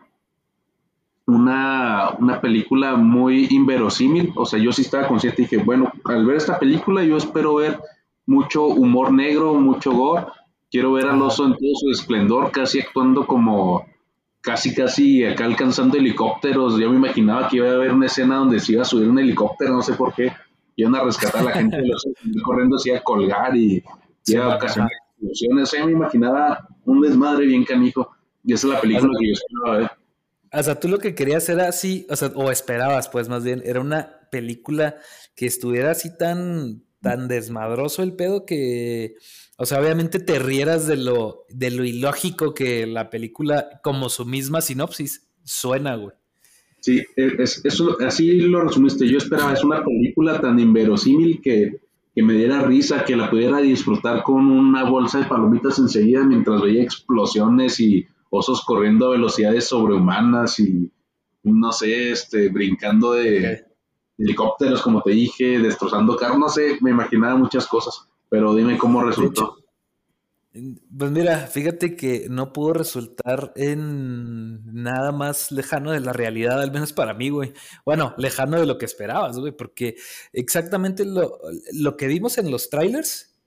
una, 1.25 2.09
una, 2.19 2.41
película 2.41 2.95
muy 2.95 3.47
inverosímil, 3.49 4.33
o 4.35 4.45
sea, 4.45 4.59
yo 4.59 4.73
sí 4.73 4.81
estaba 4.81 5.07
consciente 5.07 5.41
y 5.41 5.45
dije, 5.45 5.57
bueno, 5.57 5.91
al 6.03 6.25
ver 6.25 6.35
esta 6.35 6.59
película 6.59 7.03
yo 7.03 7.15
espero 7.15 7.55
ver 7.55 7.79
mucho 8.25 8.65
humor 8.65 9.13
negro, 9.13 9.53
mucho 9.53 9.93
gore, 9.93 10.25
quiero 10.69 10.91
ver 10.91 11.07
al 11.07 11.21
oso 11.21 11.45
en 11.45 11.53
todo 11.53 11.71
su 11.75 11.89
esplendor, 11.91 12.51
casi 12.51 12.81
actuando 12.81 13.25
como 13.25 13.85
casi, 14.41 14.73
casi 14.73 15.23
acá 15.23 15.45
alcanzando 15.45 15.97
helicópteros. 15.97 16.77
Yo 16.77 16.89
me 16.89 16.97
imaginaba 16.97 17.47
que 17.47 17.57
iba 17.57 17.69
a 17.69 17.73
haber 17.73 17.93
una 17.93 18.05
escena 18.07 18.35
donde 18.35 18.59
se 18.59 18.73
iba 18.73 18.81
a 18.81 18.85
subir 18.85 19.09
un 19.09 19.19
helicóptero, 19.19 19.73
no 19.73 19.81
sé 19.81 19.93
por 19.93 20.13
qué. 20.13 20.33
Iban 20.77 20.95
a 20.95 21.03
rescatar 21.03 21.41
a 21.41 21.43
la 21.43 21.51
gente 21.51 21.75
de 21.75 21.87
los 21.87 22.07
corriendo, 22.45 22.77
iba 22.85 22.97
a 22.97 23.03
colgar 23.03 23.55
y 23.57 23.83
a 24.37 24.55
ocasionar 24.55 24.89
explosiones. 25.11 25.63
O 25.63 25.65
sea, 25.65 25.85
me 25.85 25.91
imaginaba 25.91 26.67
un 26.85 27.01
desmadre 27.01 27.45
bien 27.45 27.65
canijo. 27.65 28.15
Y 28.45 28.53
esa 28.53 28.67
es 28.67 28.73
la 28.73 28.81
película 28.81 29.11
que 29.19 29.27
yo 29.27 29.33
esperaba 29.33 29.77
ver. 29.79 29.91
O 30.53 30.63
sea, 30.63 30.79
tú 30.79 30.87
lo 30.87 30.99
que 30.99 31.13
querías 31.13 31.49
era 31.49 31.67
así, 31.67 32.07
o 32.09 32.15
sea, 32.15 32.31
o 32.35 32.49
esperabas, 32.49 33.09
pues 33.09 33.27
más 33.27 33.43
bien, 33.43 33.61
era 33.65 33.81
una 33.81 34.29
película 34.31 34.95
que 35.35 35.45
estuviera 35.45 35.91
así 35.91 36.17
tan, 36.17 36.85
tan 37.01 37.27
desmadroso 37.27 38.01
el 38.01 38.13
pedo 38.13 38.45
que 38.45 39.15
o 39.59 39.65
sea, 39.65 39.81
obviamente 39.81 40.19
te 40.19 40.37
rieras 40.37 40.85
de 40.85 40.97
lo, 40.97 41.45
de 41.49 41.71
lo 41.71 41.83
ilógico 41.83 42.53
que 42.53 42.85
la 42.85 43.09
película, 43.09 43.81
como 43.83 44.07
su 44.09 44.23
misma 44.23 44.61
sinopsis, 44.61 45.27
suena, 45.43 45.95
güey. 45.95 46.15
Sí, 46.87 47.03
es, 47.17 47.65
eso, 47.65 47.97
así 47.99 48.39
lo 48.39 48.61
resumiste. 48.61 49.09
Yo 49.09 49.17
esperaba, 49.17 49.51
es 49.51 49.61
una 49.61 49.83
película 49.83 50.39
tan 50.39 50.57
inverosímil 50.57 51.41
que, 51.41 51.81
que 52.15 52.23
me 52.23 52.31
diera 52.31 52.61
risa, 52.61 53.03
que 53.03 53.17
la 53.17 53.29
pudiera 53.29 53.57
disfrutar 53.57 54.23
con 54.23 54.49
una 54.49 54.85
bolsa 54.89 55.19
de 55.19 55.25
palomitas 55.25 55.79
enseguida 55.79 56.23
mientras 56.23 56.61
veía 56.61 56.81
explosiones 56.81 57.81
y 57.81 58.07
osos 58.29 58.63
corriendo 58.63 59.07
a 59.07 59.11
velocidades 59.11 59.67
sobrehumanas 59.67 60.61
y, 60.61 60.89
no 61.43 61.73
sé, 61.73 62.11
este, 62.11 62.47
brincando 62.47 63.11
de 63.11 63.65
helicópteros, 64.17 64.81
como 64.81 65.01
te 65.01 65.11
dije, 65.11 65.59
destrozando 65.59 66.15
carros, 66.15 66.39
no 66.39 66.47
sé, 66.47 66.77
me 66.79 66.91
imaginaba 66.91 67.35
muchas 67.35 67.67
cosas. 67.67 68.07
Pero 68.29 68.55
dime 68.55 68.77
cómo 68.77 69.03
resultó. 69.03 69.57
Pues 70.97 71.11
mira, 71.11 71.47
fíjate 71.47 71.95
que 71.95 72.27
no 72.29 72.53
pudo 72.53 72.73
resultar 72.73 73.53
en 73.55 74.61
nada 74.73 75.11
más 75.11 75.51
lejano 75.51 75.91
de 75.91 75.99
la 75.99 76.13
realidad, 76.13 76.61
al 76.61 76.71
menos 76.71 76.93
para 76.93 77.13
mí, 77.13 77.29
güey. 77.29 77.53
Bueno, 77.85 78.13
lejano 78.17 78.59
de 78.59 78.65
lo 78.65 78.77
que 78.77 78.85
esperabas, 78.85 79.37
güey, 79.37 79.51
porque 79.51 79.95
exactamente 80.33 81.05
lo, 81.05 81.39
lo 81.73 81.97
que 81.97 82.07
vimos 82.07 82.37
en 82.37 82.51
los 82.51 82.69
trailers 82.69 83.37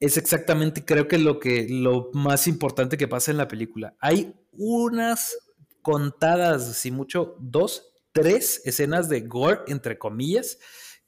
es 0.00 0.16
exactamente, 0.16 0.84
creo 0.84 1.08
que 1.08 1.18
lo 1.18 1.38
que 1.38 1.66
lo 1.68 2.10
más 2.14 2.46
importante 2.46 2.96
que 2.96 3.08
pasa 3.08 3.30
en 3.30 3.36
la 3.36 3.48
película. 3.48 3.94
Hay 4.00 4.34
unas 4.52 5.36
contadas, 5.82 6.76
si 6.76 6.90
mucho, 6.90 7.36
dos, 7.38 7.92
tres 8.12 8.62
escenas 8.64 9.08
de 9.08 9.20
gore, 9.20 9.60
entre 9.68 9.98
comillas, 9.98 10.58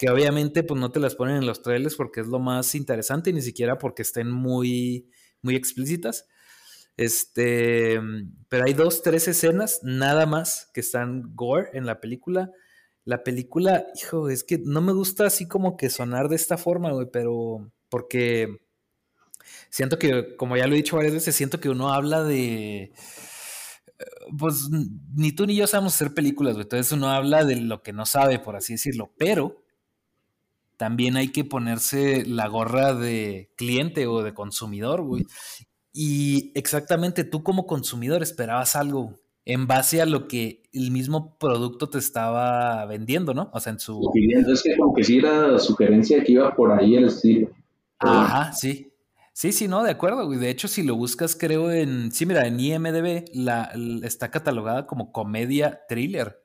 que 0.02 0.10
obviamente 0.10 0.64
pues 0.64 0.80
no 0.80 0.90
te 0.90 0.98
las 0.98 1.14
ponen 1.14 1.36
en 1.36 1.46
los 1.46 1.62
trailers 1.62 1.94
porque 1.94 2.22
es 2.22 2.26
lo 2.26 2.40
más 2.40 2.74
interesante 2.74 3.32
ni 3.32 3.40
siquiera 3.40 3.78
porque 3.78 4.02
estén 4.02 4.32
muy, 4.32 5.08
muy 5.42 5.54
explícitas. 5.54 6.26
Este, 6.96 8.00
pero 8.48 8.64
hay 8.64 8.72
dos, 8.72 9.02
tres 9.02 9.28
escenas 9.28 9.78
nada 9.84 10.26
más 10.26 10.72
que 10.74 10.80
están 10.80 11.36
gore 11.36 11.68
en 11.74 11.86
la 11.86 12.00
película. 12.00 12.50
La 13.04 13.22
película, 13.22 13.86
hijo, 13.94 14.28
es 14.28 14.42
que 14.42 14.58
no 14.58 14.80
me 14.80 14.92
gusta 14.92 15.26
así 15.26 15.46
como 15.46 15.76
que 15.76 15.88
sonar 15.88 16.28
de 16.28 16.34
esta 16.34 16.58
forma, 16.58 16.90
güey, 16.90 17.06
pero 17.12 17.70
porque 17.88 18.56
siento 19.70 20.00
que, 20.00 20.34
como 20.34 20.56
ya 20.56 20.66
lo 20.66 20.72
he 20.74 20.78
dicho 20.78 20.96
varias 20.96 21.14
veces, 21.14 21.36
siento 21.36 21.60
que 21.60 21.68
uno 21.68 21.92
habla 21.92 22.24
de 22.24 22.92
pues 24.36 24.68
ni 25.14 25.30
tú 25.30 25.46
ni 25.46 25.54
yo 25.54 25.68
sabemos 25.68 25.94
hacer 25.94 26.12
películas, 26.12 26.54
güey. 26.54 26.64
Entonces 26.64 26.90
uno 26.90 27.08
habla 27.08 27.44
de 27.44 27.54
lo 27.54 27.84
que 27.84 27.92
no 27.92 28.04
sabe, 28.04 28.40
por 28.40 28.56
así 28.56 28.72
decirlo. 28.72 29.12
Pero 29.16 29.61
también 30.76 31.16
hay 31.16 31.28
que 31.28 31.44
ponerse 31.44 32.24
la 32.26 32.48
gorra 32.48 32.94
de 32.94 33.50
cliente 33.56 34.06
o 34.06 34.22
de 34.22 34.34
consumidor, 34.34 35.02
güey. 35.02 35.26
Y 35.92 36.52
exactamente 36.54 37.24
tú 37.24 37.42
como 37.42 37.66
consumidor 37.66 38.22
esperabas 38.22 38.76
algo 38.76 39.20
en 39.44 39.66
base 39.66 40.00
a 40.00 40.06
lo 40.06 40.28
que 40.28 40.62
el 40.72 40.90
mismo 40.90 41.36
producto 41.38 41.88
te 41.88 41.98
estaba 41.98 42.84
vendiendo, 42.86 43.34
¿no? 43.34 43.50
O 43.52 43.60
sea, 43.60 43.72
en 43.72 43.80
su... 43.80 44.00
Es 44.14 44.62
que 44.62 44.76
como 44.76 44.94
que 44.94 45.04
sí 45.04 45.18
era 45.18 45.58
sugerencia 45.58 46.22
que 46.22 46.32
iba 46.32 46.54
por 46.54 46.72
ahí 46.72 46.96
el 46.96 47.04
estilo. 47.04 47.50
Ajá, 47.98 48.52
sí. 48.52 48.88
Sí, 49.34 49.50
sí, 49.52 49.66
no, 49.66 49.82
de 49.82 49.90
acuerdo, 49.90 50.26
güey. 50.26 50.38
De 50.38 50.50
hecho, 50.50 50.68
si 50.68 50.82
lo 50.82 50.94
buscas, 50.94 51.34
creo 51.34 51.70
en... 51.72 52.12
Sí, 52.12 52.26
mira, 52.26 52.46
en 52.46 52.60
IMDB 52.60 53.24
la, 53.34 53.72
está 54.02 54.30
catalogada 54.30 54.86
como 54.86 55.10
comedia 55.10 55.80
thriller. 55.88 56.41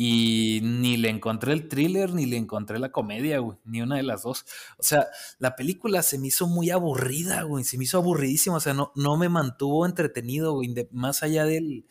Y 0.00 0.60
ni 0.62 0.96
le 0.96 1.08
encontré 1.08 1.52
el 1.52 1.66
thriller, 1.66 2.14
ni 2.14 2.24
le 2.24 2.36
encontré 2.36 2.78
la 2.78 2.92
comedia, 2.92 3.40
güey. 3.40 3.58
Ni 3.64 3.82
una 3.82 3.96
de 3.96 4.04
las 4.04 4.22
dos. 4.22 4.44
O 4.78 4.84
sea, 4.84 5.08
la 5.40 5.56
película 5.56 6.04
se 6.04 6.18
me 6.18 6.28
hizo 6.28 6.46
muy 6.46 6.70
aburrida, 6.70 7.42
güey. 7.42 7.64
Se 7.64 7.76
me 7.76 7.82
hizo 7.82 7.98
aburridísima. 7.98 8.58
O 8.58 8.60
sea, 8.60 8.74
no, 8.74 8.92
no 8.94 9.16
me 9.16 9.28
mantuvo 9.28 9.86
entretenido, 9.86 10.52
güey. 10.52 10.72
más 10.92 11.24
allá 11.24 11.46
del, 11.46 11.84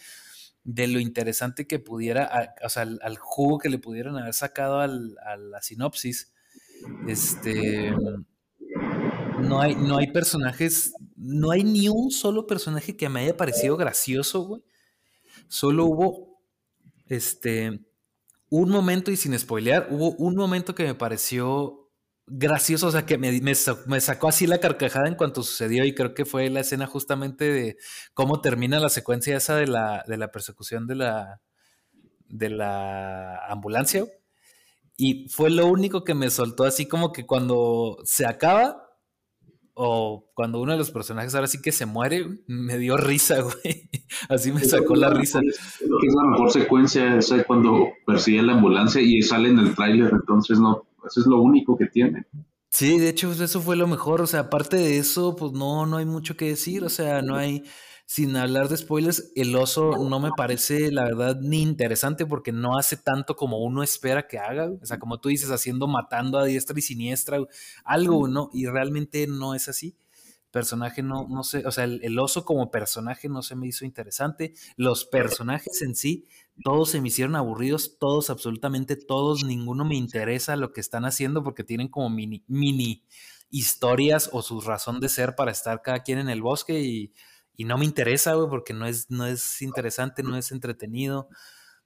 de 0.63 0.87
lo 0.87 1.01
interesante 1.01 1.67
que 1.67 1.79
pudiera, 1.79 2.55
o 2.63 2.69
sea, 2.69 2.83
al, 2.83 3.17
jugo 3.17 3.57
que 3.57 3.67
le 3.67 3.77
pudieran 3.77 4.15
haber 4.15 4.33
sacado 4.33 4.79
al, 4.79 5.17
a 5.25 5.35
la 5.35 5.61
sinopsis. 5.61 6.31
Este. 7.09 7.93
No 9.41 9.59
hay, 9.59 9.75
no 9.75 9.97
hay 9.97 10.07
personajes 10.13 10.93
no 11.17 11.51
hay 11.51 11.63
ni 11.63 11.89
un 11.89 12.09
solo 12.09 12.47
personaje 12.47 12.95
que 12.95 13.09
me 13.09 13.19
haya 13.19 13.35
parecido 13.35 13.75
gracioso, 13.75 14.45
güey. 14.45 14.63
Solo 15.49 15.85
hubo, 15.85 16.39
este, 17.07 17.81
un 18.49 18.69
momento, 18.69 19.11
y 19.11 19.17
sin 19.17 19.37
spoilear, 19.37 19.87
hubo 19.91 20.11
un 20.17 20.35
momento 20.35 20.75
que 20.75 20.83
me 20.83 20.95
pareció 20.95 21.87
gracioso, 22.27 22.87
o 22.87 22.91
sea, 22.91 23.05
que 23.05 23.17
me, 23.17 23.39
me, 23.41 23.55
sacó 24.01 24.27
así 24.27 24.47
la 24.47 24.59
carcajada 24.59 25.07
en 25.07 25.15
cuanto 25.15 25.43
sucedió 25.43 25.85
y 25.85 25.95
creo 25.95 26.13
que 26.13 26.25
fue 26.25 26.49
la 26.49 26.59
escena 26.59 26.85
justamente 26.85 27.45
de 27.45 27.77
cómo 28.13 28.41
termina 28.41 28.79
la 28.79 28.89
secuencia 28.89 29.37
esa 29.37 29.55
de 29.55 29.67
la, 29.67 30.03
de 30.07 30.17
la 30.17 30.29
persecución 30.29 30.87
de 30.87 30.95
la, 30.95 31.41
de 32.27 32.49
la 32.49 33.45
ambulancia. 33.47 34.05
Y 34.97 35.29
fue 35.29 35.49
lo 35.49 35.67
único 35.67 36.03
que 36.03 36.15
me 36.15 36.29
soltó 36.29 36.65
así 36.65 36.87
como 36.87 37.11
que 37.13 37.25
cuando 37.25 37.97
se 38.03 38.25
acaba, 38.25 38.86
o 39.79 40.25
cuando 40.33 40.59
uno 40.59 40.71
de 40.71 40.79
los 40.79 40.89
personajes 40.89 41.35
ahora 41.35 41.45
sí 41.45 41.61
que 41.61 41.71
se 41.71 41.85
muere, 41.85 42.25
me 42.47 42.79
dio 42.79 42.97
risa, 42.97 43.41
güey. 43.41 43.89
Así 44.27 44.51
me 44.51 44.63
sacó 44.65 44.95
la 44.95 45.11
risa. 45.11 45.39
Es 45.39 45.79
la 45.79 46.23
mejor 46.31 46.51
secuencia, 46.51 47.17
es 47.17 47.31
cuando 47.45 47.89
persigue 48.05 48.41
la 48.41 48.53
ambulancia 48.53 48.99
y 49.01 49.21
sale 49.21 49.49
en 49.49 49.59
el 49.59 49.75
tráiler, 49.75 50.11
entonces 50.11 50.59
no, 50.59 50.87
eso 51.05 51.21
es 51.21 51.27
lo 51.27 51.41
único 51.41 51.77
que 51.77 51.85
tiene. 51.85 52.25
Sí, 52.69 52.97
de 52.97 53.09
hecho, 53.09 53.31
eso 53.31 53.61
fue 53.61 53.75
lo 53.75 53.87
mejor. 53.87 54.21
O 54.21 54.27
sea, 54.27 54.41
aparte 54.41 54.77
de 54.77 54.97
eso, 54.97 55.35
pues 55.35 55.51
no, 55.53 55.85
no 55.85 55.97
hay 55.97 56.05
mucho 56.05 56.35
que 56.35 56.45
decir. 56.45 56.83
O 56.83 56.89
sea, 56.89 57.21
no 57.21 57.35
hay, 57.35 57.63
sin 58.09 58.37
hablar 58.37 58.69
de 58.69 58.77
spoilers, 58.77 59.33
el 59.35 59.53
oso 59.57 59.91
no 60.09 60.21
me 60.21 60.31
parece, 60.31 60.93
la 60.93 61.03
verdad, 61.03 61.41
ni 61.41 61.61
interesante 61.61 62.25
porque 62.25 62.53
no 62.53 62.77
hace 62.77 62.95
tanto 62.95 63.35
como 63.35 63.57
uno 63.57 63.83
espera 63.83 64.27
que 64.27 64.39
haga. 64.39 64.71
O 64.81 64.85
sea, 64.85 64.97
como 64.97 65.19
tú 65.19 65.27
dices, 65.27 65.51
haciendo, 65.51 65.87
matando 65.87 66.39
a 66.39 66.45
diestra 66.45 66.79
y 66.79 66.81
siniestra, 66.81 67.37
algo, 67.83 68.29
¿no? 68.29 68.49
Y 68.53 68.65
realmente 68.65 69.27
no 69.27 69.53
es 69.55 69.67
así 69.67 69.97
personaje 70.51 71.03
no, 71.03 71.27
no 71.29 71.43
sé, 71.43 71.67
o 71.67 71.71
sea, 71.71 71.83
el, 71.83 72.17
oso 72.17 72.45
como 72.45 72.71
personaje 72.71 73.29
no 73.29 73.43
se 73.43 73.55
me 73.55 73.67
hizo 73.67 73.85
interesante. 73.85 74.53
Los 74.77 75.05
personajes 75.05 75.81
en 75.81 75.93
sí, 75.93 76.25
todos 76.63 76.91
se 76.91 77.01
me 77.01 77.09
hicieron 77.09 77.35
aburridos, 77.35 77.97
todos, 77.99 78.29
absolutamente 78.29 78.95
todos, 78.95 79.43
ninguno 79.43 79.85
me 79.85 79.95
interesa 79.95 80.55
lo 80.55 80.71
que 80.71 80.81
están 80.81 81.05
haciendo 81.05 81.43
porque 81.43 81.63
tienen 81.63 81.89
como 81.89 82.09
mini, 82.09 82.43
mini 82.47 83.03
historias 83.49 84.29
o 84.31 84.41
su 84.41 84.61
razón 84.61 84.99
de 84.99 85.09
ser 85.09 85.35
para 85.35 85.51
estar 85.51 85.81
cada 85.81 86.03
quien 86.03 86.19
en 86.19 86.29
el 86.29 86.41
bosque 86.41 86.81
y, 86.81 87.13
no 87.65 87.77
me 87.77 87.85
interesa, 87.85 88.35
güey, 88.35 88.49
porque 88.49 88.73
no 88.73 88.85
es, 88.85 89.09
no 89.09 89.25
es 89.25 89.61
interesante, 89.61 90.23
no 90.23 90.37
es 90.37 90.51
entretenido, 90.51 91.29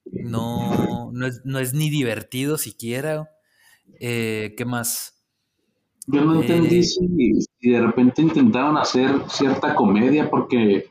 no, 0.05 1.11
no, 1.13 1.27
es, 1.27 1.41
no 1.45 1.59
es 1.59 1.73
ni 1.73 1.89
divertido 1.89 2.57
siquiera. 2.57 3.29
Eh, 3.99 4.53
¿Qué 4.57 4.65
más? 4.65 5.21
Yo 6.07 6.21
no 6.25 6.41
entendí 6.41 6.79
eh, 6.79 6.83
si, 6.83 7.69
de 7.69 7.81
repente 7.81 8.21
intentaban 8.21 8.77
hacer 8.77 9.11
cierta 9.29 9.75
comedia 9.75 10.29
porque 10.29 10.89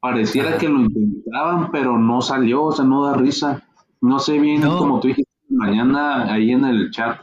pareciera 0.00 0.58
que 0.58 0.68
lo 0.68 0.80
intentaban, 0.80 1.70
pero 1.70 1.98
no 1.98 2.20
salió, 2.20 2.64
o 2.64 2.72
sea, 2.72 2.84
no 2.84 3.04
da 3.04 3.14
risa. 3.14 3.62
No 4.00 4.18
sé 4.18 4.38
bien, 4.38 4.62
como 4.62 4.98
tú 5.00 5.08
dijiste 5.08 5.30
mañana 5.48 6.32
ahí 6.32 6.50
en 6.50 6.64
el 6.64 6.90
chat, 6.90 7.20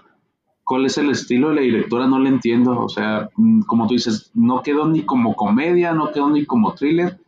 cuál 0.67 0.85
es 0.85 0.97
el 0.97 1.09
estilo 1.09 1.49
de 1.49 1.55
la 1.55 1.61
directora, 1.61 2.07
no 2.07 2.19
le 2.19 2.27
entiendo. 2.27 2.77
O 2.77 2.89
sea, 2.89 3.29
mm, 3.37 3.61
como 3.61 3.87
tú 3.87 3.93
dices, 3.93 4.31
no 4.35 4.61
quedó 4.61 4.85
ni 4.85 5.03
como 5.03 5.33
comedia, 5.33 5.93
no 5.93 6.11
quedó 6.11 6.29
ni 6.29 6.45
como 6.45 6.73
thriller, 6.73 7.21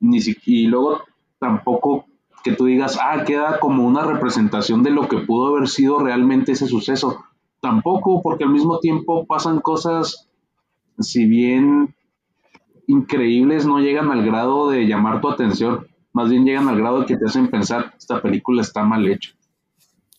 ni 0.00 0.20
si, 0.20 0.34
y 0.46 0.66
luego 0.66 1.02
tampoco 1.38 2.06
que 2.42 2.52
tú 2.52 2.64
digas, 2.64 2.98
ah, 3.02 3.22
queda 3.24 3.60
como 3.60 3.86
una 3.86 4.04
representación 4.04 4.82
de 4.82 4.90
lo 4.90 5.08
que 5.08 5.18
pudo 5.18 5.54
haber 5.54 5.68
sido 5.68 5.98
realmente 5.98 6.52
ese 6.52 6.66
suceso 6.66 7.24
tampoco, 7.60 8.22
porque 8.22 8.44
al 8.44 8.50
mismo 8.50 8.78
tiempo 8.78 9.26
pasan 9.26 9.60
cosas, 9.60 10.30
si 10.98 11.26
bien 11.26 11.94
increíbles, 12.86 13.66
no 13.66 13.78
llegan 13.80 14.10
al 14.10 14.24
grado 14.24 14.70
de 14.70 14.86
llamar 14.86 15.20
tu 15.20 15.28
atención, 15.28 15.86
más 16.14 16.30
bien 16.30 16.46
llegan 16.46 16.68
al 16.68 16.78
grado 16.78 17.00
de 17.00 17.06
que 17.06 17.16
te 17.18 17.26
hacen 17.26 17.48
pensar, 17.48 17.94
esta 17.98 18.22
película 18.22 18.62
está 18.62 18.84
mal 18.84 19.06
hecha. 19.06 19.32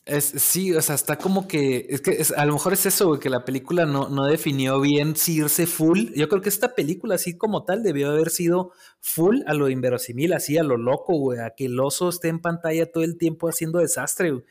Es, 0.06 0.26
sí, 0.26 0.72
o 0.76 0.82
sea, 0.84 0.94
está 0.94 1.18
como 1.18 1.48
que, 1.48 1.88
es 1.90 2.00
que 2.02 2.24
a 2.38 2.46
lo 2.46 2.54
mejor 2.54 2.74
es 2.74 2.86
eso, 2.86 3.08
güey, 3.08 3.20
que 3.20 3.32
la 3.32 3.44
película 3.44 3.88
no, 3.88 4.08
no 4.08 4.26
definió 4.26 4.80
bien 4.80 5.16
si 5.16 5.38
irse 5.38 5.66
full. 5.66 6.12
Yo 6.16 6.30
creo 6.30 6.42
que 6.44 6.50
esta 6.50 6.76
película, 6.76 7.16
así 7.16 7.36
como 7.36 7.66
tal, 7.66 7.82
debió 7.82 8.12
haber 8.12 8.30
sido 8.30 8.72
full 9.02 9.42
a 9.48 9.56
lo 9.56 9.68
inverosímil, 9.68 10.34
así 10.34 10.60
a 10.60 10.64
lo 10.64 10.78
loco, 10.78 11.18
güey, 11.18 11.40
a 11.40 11.56
que 11.56 11.66
el 11.66 11.80
oso 11.80 12.10
esté 12.10 12.28
en 12.28 12.40
pantalla 12.40 12.92
todo 12.92 13.04
el 13.04 13.18
tiempo 13.18 13.50
haciendo 13.50 13.80
desastre, 13.80 14.32
güey. 14.32 14.46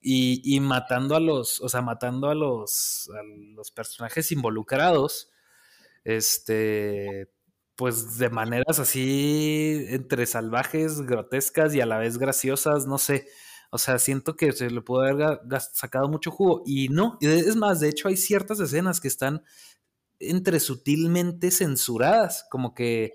Y, 0.00 0.58
matando 0.60 1.14
a 1.16 1.20
los, 1.20 1.60
o 1.60 1.68
sea, 1.68 1.82
matando 1.82 2.28
a 2.30 2.34
los, 2.34 3.10
los 3.54 3.70
personajes 3.70 4.32
involucrados, 4.32 5.30
este, 6.04 7.28
pues 7.76 8.18
de 8.18 8.30
maneras 8.30 8.78
así 8.80 9.84
entre 9.90 10.26
salvajes, 10.26 11.02
grotescas 11.02 11.74
y 11.74 11.80
a 11.80 11.86
la 11.86 11.98
vez 11.98 12.18
graciosas, 12.18 12.86
no 12.86 12.98
sé. 12.98 13.28
O 13.70 13.78
sea, 13.78 13.98
siento 13.98 14.36
que 14.36 14.52
se 14.52 14.70
le 14.70 14.80
pudo 14.80 15.02
haber 15.02 15.40
sacado 15.72 16.08
mucho 16.08 16.30
jugo. 16.30 16.62
Y 16.66 16.88
no, 16.88 17.18
es 17.20 17.56
más, 17.56 17.80
de 17.80 17.88
hecho 17.88 18.08
hay 18.08 18.16
ciertas 18.16 18.60
escenas 18.60 19.00
que 19.00 19.08
están 19.08 19.42
entre 20.20 20.58
sutilmente 20.60 21.50
censuradas, 21.50 22.46
como 22.50 22.74
que 22.74 23.14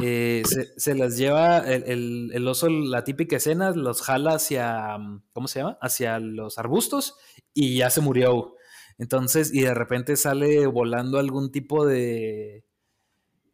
eh, 0.00 0.42
se, 0.76 0.94
las 0.94 1.16
lleva 1.18 1.58
el, 1.58 2.48
oso, 2.48 2.68
la 2.68 3.04
típica 3.04 3.36
escena, 3.36 3.72
los 3.72 4.02
jala 4.02 4.34
hacia, 4.34 4.96
mm, 4.98 5.24
¿cómo 5.32 5.48
se 5.48 5.60
llama? 5.60 5.78
Hacia 5.80 6.18
los 6.18 6.58
arbustos 6.58 7.16
y 7.52 7.76
ya 7.76 7.90
se 7.90 8.00
murió. 8.00 8.54
Entonces, 8.98 9.52
y 9.52 9.62
de 9.62 9.74
repente 9.74 10.16
sale 10.16 10.66
volando 10.66 11.18
algún 11.18 11.50
tipo 11.50 11.84
de, 11.84 12.64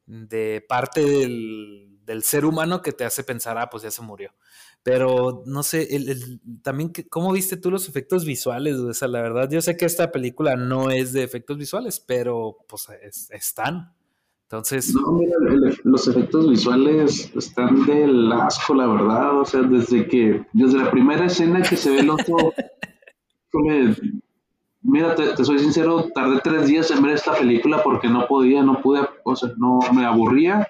de 0.06 0.64
parte 0.68 1.00
del, 1.04 1.98
del 2.04 2.22
ser 2.22 2.44
humano 2.44 2.82
que 2.82 2.92
te 2.92 3.04
hace 3.04 3.24
pensar, 3.24 3.58
ah, 3.58 3.70
pues 3.70 3.82
ya 3.82 3.90
se 3.90 4.02
murió. 4.02 4.34
Pero 4.82 5.42
no 5.44 5.62
sé, 5.62 5.94
el, 5.94 6.40
también, 6.62 6.92
¿cómo 7.10 7.32
viste 7.32 7.56
tú 7.56 7.70
los 7.70 7.88
efectos 7.88 8.24
visuales? 8.24 8.76
O 8.76 8.94
sea, 8.94 9.08
la 9.08 9.20
verdad, 9.20 9.50
yo 9.50 9.60
sé 9.60 9.76
que 9.76 9.84
esta 9.84 10.10
película 10.10 10.56
no 10.56 10.90
es 10.90 11.12
de 11.12 11.24
efectos 11.24 11.58
visuales, 11.58 12.00
pero 12.00 12.56
pues 12.68 12.88
están. 13.30 13.92
Entonces. 14.44 14.94
No, 14.94 15.12
mira, 15.12 15.34
los 15.84 16.08
efectos 16.08 16.48
visuales 16.48 17.30
están 17.36 17.84
del 17.84 18.32
asco, 18.32 18.74
la 18.74 18.86
verdad. 18.86 19.40
O 19.40 19.44
sea, 19.44 19.60
desde 19.60 20.08
que. 20.08 20.42
Desde 20.54 20.78
la 20.78 20.90
primera 20.90 21.26
escena 21.26 21.60
que 21.60 21.76
se 21.76 21.90
ve 21.90 22.00
el 22.00 22.08
otro. 22.08 22.54
mira, 24.80 25.14
te, 25.14 25.44
soy 25.44 25.58
sincero, 25.58 26.08
tardé 26.14 26.40
tres 26.42 26.66
días 26.66 26.90
en 26.90 27.02
ver 27.02 27.12
esta 27.12 27.34
película 27.34 27.82
porque 27.82 28.08
no 28.08 28.26
podía, 28.26 28.62
no 28.62 28.80
pude, 28.80 29.00
o 29.22 29.36
sea, 29.36 29.50
no 29.58 29.80
me 29.92 30.06
aburría. 30.06 30.66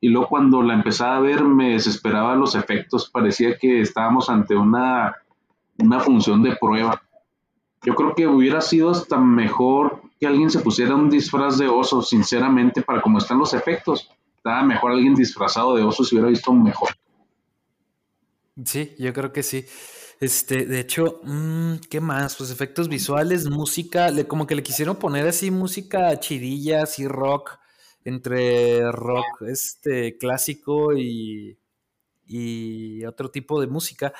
Y 0.00 0.08
luego 0.08 0.28
cuando 0.28 0.62
la 0.62 0.74
empezaba 0.74 1.16
a 1.16 1.20
ver 1.20 1.44
me 1.44 1.72
desesperaba 1.72 2.34
los 2.34 2.54
efectos. 2.54 3.10
Parecía 3.10 3.58
que 3.58 3.80
estábamos 3.80 4.30
ante 4.30 4.56
una, 4.56 5.14
una 5.78 6.00
función 6.00 6.42
de 6.42 6.56
prueba. 6.56 7.02
Yo 7.82 7.94
creo 7.94 8.14
que 8.14 8.26
hubiera 8.26 8.60
sido 8.60 8.90
hasta 8.90 9.18
mejor 9.18 10.02
que 10.18 10.26
alguien 10.26 10.50
se 10.50 10.60
pusiera 10.60 10.94
un 10.94 11.08
disfraz 11.08 11.58
de 11.58 11.68
oso, 11.68 12.02
sinceramente, 12.02 12.82
para 12.82 13.00
cómo 13.00 13.18
están 13.18 13.38
los 13.38 13.54
efectos. 13.54 14.10
Estaba 14.36 14.62
mejor 14.62 14.92
alguien 14.92 15.14
disfrazado 15.14 15.74
de 15.74 15.82
oso 15.82 16.04
si 16.04 16.14
hubiera 16.14 16.30
visto 16.30 16.52
mejor. 16.52 16.90
Sí, 18.64 18.94
yo 18.98 19.12
creo 19.12 19.32
que 19.32 19.42
sí. 19.42 19.64
Este, 20.20 20.66
de 20.66 20.80
hecho, 20.80 21.20
mm, 21.24 21.76
¿qué 21.90 22.00
más? 22.00 22.36
Pues 22.36 22.50
efectos 22.50 22.88
visuales, 22.88 23.48
música, 23.48 24.10
como 24.28 24.46
que 24.46 24.54
le 24.54 24.62
quisieron 24.62 24.96
poner 24.96 25.26
así 25.26 25.50
música 25.50 26.18
chidilla, 26.20 26.82
así 26.82 27.08
rock, 27.08 27.58
entre 28.04 28.90
rock 28.92 29.42
este 29.48 30.16
clásico 30.18 30.96
y, 30.96 31.58
y 32.26 33.04
otro 33.04 33.30
tipo 33.30 33.60
de 33.60 33.66
música. 33.66 34.12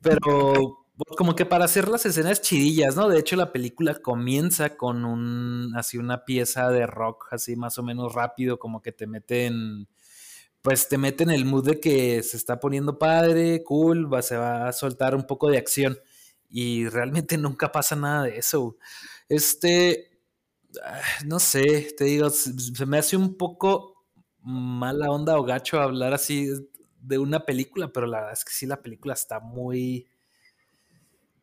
Pero 0.00 0.82
como 1.16 1.34
que 1.34 1.46
para 1.46 1.64
hacer 1.64 1.88
las 1.88 2.06
escenas 2.06 2.40
chidillas, 2.40 2.96
¿no? 2.96 3.08
De 3.08 3.18
hecho, 3.18 3.36
la 3.36 3.52
película 3.52 4.00
comienza 4.00 4.76
con 4.76 5.04
un, 5.04 5.72
así 5.76 5.98
una 5.98 6.24
pieza 6.24 6.70
de 6.70 6.86
rock, 6.86 7.28
así 7.32 7.56
más 7.56 7.78
o 7.78 7.82
menos 7.82 8.14
rápido, 8.14 8.58
como 8.58 8.82
que 8.82 8.92
te 8.92 9.06
meten, 9.06 9.88
pues 10.62 10.88
te 10.88 10.98
meten 10.98 11.30
el 11.30 11.44
mood 11.44 11.66
de 11.66 11.80
que 11.80 12.22
se 12.22 12.36
está 12.36 12.60
poniendo 12.60 12.98
padre, 12.98 13.62
cool, 13.64 14.12
va, 14.12 14.22
se 14.22 14.36
va 14.36 14.68
a 14.68 14.72
soltar 14.72 15.14
un 15.14 15.26
poco 15.26 15.48
de 15.50 15.58
acción. 15.58 15.98
Y 16.48 16.88
realmente 16.88 17.38
nunca 17.38 17.72
pasa 17.72 17.96
nada 17.96 18.24
de 18.24 18.38
eso. 18.38 18.76
Este, 19.28 20.11
no 21.26 21.38
sé, 21.38 21.94
te 21.96 22.04
digo, 22.04 22.30
se 22.30 22.86
me 22.86 22.98
hace 22.98 23.16
un 23.16 23.36
poco 23.36 24.04
mala 24.40 25.10
onda 25.10 25.38
o 25.38 25.44
gacho 25.44 25.80
hablar 25.80 26.14
así 26.14 26.48
de 27.00 27.18
una 27.18 27.40
película, 27.44 27.92
pero 27.92 28.06
la 28.06 28.18
verdad 28.18 28.32
es 28.34 28.44
que 28.44 28.52
sí, 28.52 28.66
la 28.66 28.82
película 28.82 29.14
está 29.14 29.40
muy 29.40 30.06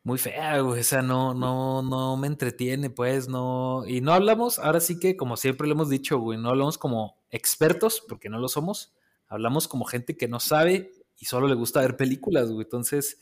muy 0.02 0.18
fea, 0.18 0.60
güey. 0.60 0.80
O 0.80 0.84
sea, 0.84 1.02
no, 1.02 1.34
no, 1.34 1.82
no 1.82 2.16
me 2.16 2.26
entretiene, 2.26 2.90
pues, 2.90 3.28
no. 3.28 3.84
Y 3.86 4.00
no 4.00 4.12
hablamos, 4.12 4.58
ahora 4.58 4.80
sí 4.80 4.98
que, 4.98 5.16
como 5.16 5.36
siempre 5.36 5.66
lo 5.68 5.74
hemos 5.74 5.90
dicho, 5.90 6.18
güey, 6.18 6.38
no 6.38 6.50
hablamos 6.50 6.78
como 6.78 7.18
expertos, 7.30 8.02
porque 8.08 8.28
no 8.28 8.38
lo 8.38 8.48
somos. 8.48 8.94
Hablamos 9.28 9.68
como 9.68 9.84
gente 9.84 10.16
que 10.16 10.28
no 10.28 10.40
sabe 10.40 10.92
y 11.18 11.26
solo 11.26 11.46
le 11.48 11.54
gusta 11.54 11.80
ver 11.80 11.96
películas, 11.96 12.50
güey. 12.50 12.64
Entonces. 12.64 13.18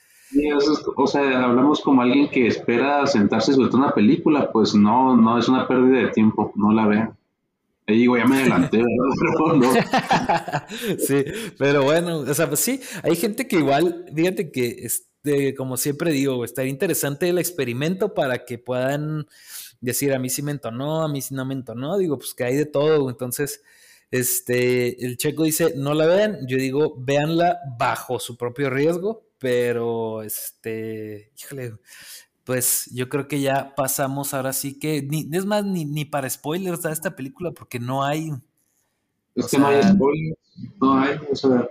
O 0.97 1.07
sea, 1.07 1.45
hablamos 1.45 1.81
como 1.81 2.03
alguien 2.03 2.29
que 2.29 2.47
espera 2.47 3.07
sentarse 3.07 3.53
sobre 3.53 3.75
una 3.75 3.93
película, 3.93 4.51
pues 4.53 4.75
no, 4.75 5.17
no 5.17 5.39
es 5.39 5.49
una 5.49 5.67
pérdida 5.67 6.01
de 6.01 6.09
tiempo, 6.09 6.53
no 6.55 6.73
la 6.73 6.87
vean. 6.87 7.17
Ahí 7.87 8.01
digo, 8.01 8.19
ya 8.19 8.27
me 8.27 8.37
adelanté, 8.37 8.83
¿verdad? 8.85 10.67
sí, 10.99 11.25
pero 11.57 11.85
bueno, 11.85 12.19
o 12.19 12.35
sea, 12.35 12.47
pues 12.47 12.61
sí, 12.61 12.81
hay 13.03 13.17
gente 13.17 13.49
que 13.49 13.57
igual, 13.57 14.05
fíjate 14.15 14.53
que, 14.53 14.77
este, 14.81 15.55
como 15.55 15.79
siempre 15.79 16.13
digo, 16.13 16.45
estaría 16.45 16.71
interesante 16.71 17.31
el 17.31 17.39
experimento 17.39 18.13
para 18.13 18.45
que 18.45 18.59
puedan 18.59 19.27
decir, 19.81 20.13
a 20.13 20.19
mí 20.19 20.29
sí 20.29 20.43
me 20.43 20.51
entonó, 20.51 21.03
a 21.03 21.09
mí 21.09 21.23
sí 21.23 21.35
no 21.35 21.47
me 21.47 21.55
entonó, 21.55 21.97
digo, 21.97 22.19
pues 22.19 22.35
que 22.35 22.45
hay 22.45 22.57
de 22.57 22.67
todo, 22.67 23.09
entonces, 23.09 23.63
este, 24.11 25.03
el 25.07 25.17
checo 25.17 25.45
dice, 25.45 25.73
no 25.75 25.95
la 25.95 26.05
vean, 26.05 26.47
yo 26.47 26.59
digo, 26.59 26.95
véanla 26.99 27.59
bajo 27.79 28.19
su 28.19 28.37
propio 28.37 28.69
riesgo, 28.69 29.28
pero, 29.39 30.23
este, 30.23 31.33
híjole, 31.39 31.75
pues 32.45 32.91
yo 32.93 33.09
creo 33.09 33.29
que 33.29 33.41
ya 33.41 33.75
pasamos 33.75 34.35
ahora 34.35 34.53
sí 34.53 34.79
que, 34.79 35.03
ni, 35.03 35.29
es 35.33 35.47
más, 35.47 35.65
ni, 35.65 35.85
ni 35.85 36.05
para 36.05 36.29
spoilers 36.29 36.85
a 36.87 36.93
esta 36.93 37.15
película, 37.15 37.53
porque 37.53 37.79
no 37.79 38.05
hay. 38.05 38.33
Es 39.35 39.47
que 39.49 39.59
no 39.59 39.67
hay 39.67 39.83
spoilers, 39.83 40.39
no 40.81 40.99
hay, 40.99 41.19
o 41.31 41.37
sea. 41.37 41.69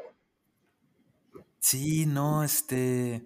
Sí, 1.60 2.06
no, 2.06 2.44
este. 2.44 3.26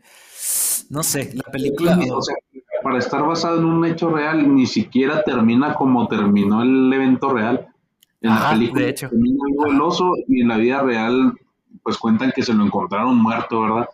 No 0.89 1.03
sé, 1.03 1.31
la 1.35 1.43
película. 1.51 1.99
O 2.13 2.21
sea, 2.21 2.35
para 2.81 2.97
estar 2.97 3.21
basado 3.23 3.59
en 3.59 3.65
un 3.65 3.85
hecho 3.85 4.09
real, 4.09 4.55
ni 4.55 4.65
siquiera 4.65 5.23
termina 5.23 5.75
como 5.75 6.07
terminó 6.07 6.63
el 6.63 6.91
evento 6.91 7.31
real. 7.33 7.67
En 8.21 8.29
la 8.29 8.51
película 8.51 8.85
de 8.85 8.89
hecho. 8.89 9.09
termina 9.09 9.43
el 9.67 9.81
oso 9.81 10.13
y 10.27 10.41
en 10.41 10.47
la 10.47 10.57
vida 10.57 10.81
real, 10.81 11.33
pues 11.83 11.97
cuentan 11.97 12.31
que 12.35 12.43
se 12.43 12.53
lo 12.53 12.63
encontraron 12.65 13.17
muerto, 13.17 13.61
¿verdad? 13.61 13.89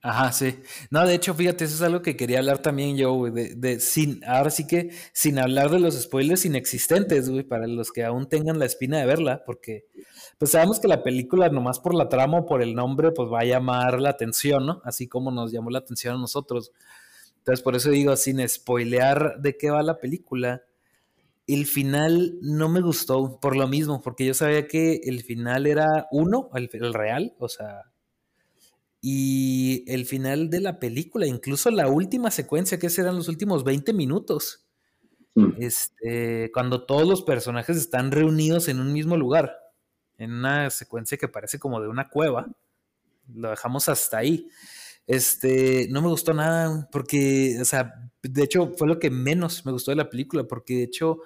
Ajá, 0.00 0.30
sí. 0.30 0.60
No, 0.90 1.04
de 1.04 1.14
hecho, 1.14 1.34
fíjate, 1.34 1.64
eso 1.64 1.74
es 1.74 1.82
algo 1.82 2.02
que 2.02 2.16
quería 2.16 2.38
hablar 2.38 2.58
también 2.62 2.96
yo, 2.96 3.12
güey, 3.14 3.32
de, 3.32 3.80
sin, 3.80 4.24
ahora 4.24 4.48
sí 4.50 4.64
que 4.64 4.90
sin 5.12 5.40
hablar 5.40 5.70
de 5.70 5.80
los 5.80 6.00
spoilers 6.00 6.44
inexistentes, 6.44 7.28
güey, 7.28 7.42
para 7.42 7.66
los 7.66 7.90
que 7.90 8.04
aún 8.04 8.28
tengan 8.28 8.60
la 8.60 8.64
espina 8.66 8.98
de 9.00 9.06
verla, 9.06 9.42
porque 9.44 9.86
pues 10.38 10.52
sabemos 10.52 10.78
que 10.78 10.86
la 10.86 11.02
película, 11.02 11.48
nomás 11.48 11.80
por 11.80 11.94
la 11.94 12.08
trama 12.08 12.38
o 12.38 12.46
por 12.46 12.62
el 12.62 12.74
nombre, 12.76 13.10
pues 13.10 13.28
va 13.28 13.40
a 13.40 13.44
llamar 13.44 14.00
la 14.00 14.10
atención, 14.10 14.66
¿no? 14.66 14.80
Así 14.84 15.08
como 15.08 15.32
nos 15.32 15.50
llamó 15.50 15.70
la 15.70 15.80
atención 15.80 16.14
a 16.14 16.18
nosotros. 16.18 16.70
Entonces, 17.38 17.62
por 17.64 17.74
eso 17.74 17.90
digo, 17.90 18.14
sin 18.16 18.46
spoilear 18.48 19.40
de 19.40 19.56
qué 19.56 19.70
va 19.70 19.82
la 19.82 19.98
película, 19.98 20.62
el 21.48 21.66
final 21.66 22.38
no 22.42 22.68
me 22.68 22.80
gustó 22.82 23.40
por 23.40 23.56
lo 23.56 23.68
mismo, 23.68 24.02
porque 24.02 24.26
yo 24.26 24.34
sabía 24.34 24.68
que 24.68 25.00
el 25.04 25.22
final 25.24 25.66
era 25.66 26.06
uno, 26.12 26.50
el 26.54 26.94
real, 26.94 27.34
o 27.38 27.48
sea, 27.48 27.84
y 29.00 29.84
el 29.86 30.06
final 30.06 30.50
de 30.50 30.60
la 30.60 30.80
película, 30.80 31.26
incluso 31.26 31.70
la 31.70 31.88
última 31.88 32.30
secuencia, 32.30 32.78
que 32.78 32.90
serán 32.90 33.16
los 33.16 33.28
últimos 33.28 33.64
20 33.64 33.92
minutos, 33.92 34.66
mm. 35.34 35.50
este, 35.58 36.50
cuando 36.52 36.84
todos 36.84 37.06
los 37.06 37.22
personajes 37.22 37.76
están 37.76 38.10
reunidos 38.10 38.68
en 38.68 38.80
un 38.80 38.92
mismo 38.92 39.16
lugar, 39.16 39.56
en 40.18 40.32
una 40.32 40.68
secuencia 40.70 41.16
que 41.16 41.28
parece 41.28 41.58
como 41.60 41.80
de 41.80 41.88
una 41.88 42.08
cueva, 42.08 42.48
lo 43.32 43.50
dejamos 43.50 43.88
hasta 43.88 44.18
ahí. 44.18 44.48
Este, 45.06 45.86
no 45.90 46.02
me 46.02 46.08
gustó 46.08 46.34
nada, 46.34 46.88
porque, 46.90 47.56
o 47.60 47.64
sea, 47.64 47.94
de 48.22 48.42
hecho 48.42 48.74
fue 48.76 48.88
lo 48.88 48.98
que 48.98 49.10
menos 49.10 49.64
me 49.64 49.72
gustó 49.72 49.92
de 49.92 49.96
la 49.96 50.10
película, 50.10 50.44
porque 50.44 50.74
de 50.74 50.82
hecho 50.82 51.20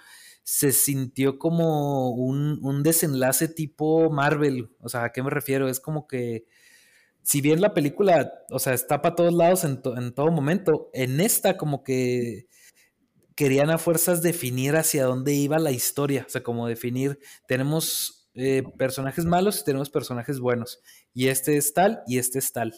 se 0.44 0.72
sintió 0.72 1.38
como 1.38 2.10
un, 2.10 2.58
un 2.62 2.82
desenlace 2.82 3.48
tipo 3.48 4.10
Marvel, 4.10 4.70
o 4.80 4.88
sea, 4.88 5.04
¿a 5.04 5.12
qué 5.12 5.22
me 5.22 5.30
refiero? 5.30 5.68
Es 5.68 5.80
como 5.80 6.06
que 6.06 6.46
si 7.22 7.40
bien 7.40 7.60
la 7.60 7.74
película, 7.74 8.32
o 8.50 8.58
sea, 8.58 8.74
está 8.74 9.00
para 9.00 9.14
todos 9.14 9.32
lados 9.32 9.64
en, 9.64 9.80
todo 9.80 10.30
momento, 10.30 10.90
en 10.92 11.20
esta 11.20 11.56
como 11.56 11.82
que 11.82 12.46
querían 13.36 13.70
a 13.70 13.78
fuerzas 13.78 14.22
definir 14.22 14.76
hacia 14.76 15.04
dónde 15.04 15.32
iba 15.32 15.58
la 15.58 15.70
historia, 15.70 16.24
o 16.26 16.30
sea, 16.30 16.42
como 16.42 16.66
definir, 16.66 17.18
tenemos 17.46 18.30
eh, 18.34 18.62
personajes 18.76 19.24
malos 19.24 19.60
y 19.60 19.64
tenemos 19.64 19.90
personajes 19.90 20.40
buenos, 20.40 20.80
y 21.14 21.28
este 21.28 21.56
es 21.56 21.72
tal 21.72 22.02
y 22.06 22.18
este 22.18 22.38
es 22.38 22.52
tal. 22.52 22.74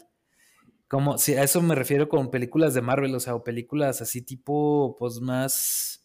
Como, 0.88 1.18
si 1.18 1.34
a 1.34 1.42
eso 1.42 1.60
me 1.62 1.74
refiero 1.74 2.08
con 2.08 2.30
películas 2.30 2.74
de 2.74 2.82
Marvel, 2.82 3.14
o 3.14 3.20
sea, 3.20 3.34
o 3.34 3.42
películas 3.42 4.02
así 4.02 4.22
tipo, 4.22 4.96
pues 4.98 5.20
más 5.20 6.03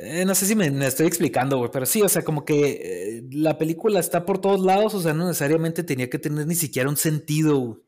eh, 0.00 0.24
no 0.24 0.34
sé 0.34 0.46
si 0.46 0.54
me, 0.54 0.66
estoy 0.86 1.06
explicando, 1.06 1.58
güey, 1.58 1.70
pero 1.72 1.84
sí, 1.84 2.02
o 2.02 2.08
sea, 2.08 2.22
como 2.22 2.44
que 2.44 3.18
eh, 3.18 3.22
la 3.32 3.58
película 3.58 3.98
está 3.98 4.24
por 4.24 4.40
todos 4.40 4.60
lados, 4.60 4.94
o 4.94 5.00
sea, 5.00 5.12
no 5.12 5.26
necesariamente 5.26 5.82
tenía 5.82 6.08
que 6.08 6.20
tener 6.20 6.46
ni 6.46 6.54
siquiera 6.54 6.88
un 6.88 6.96
sentido, 6.96 7.82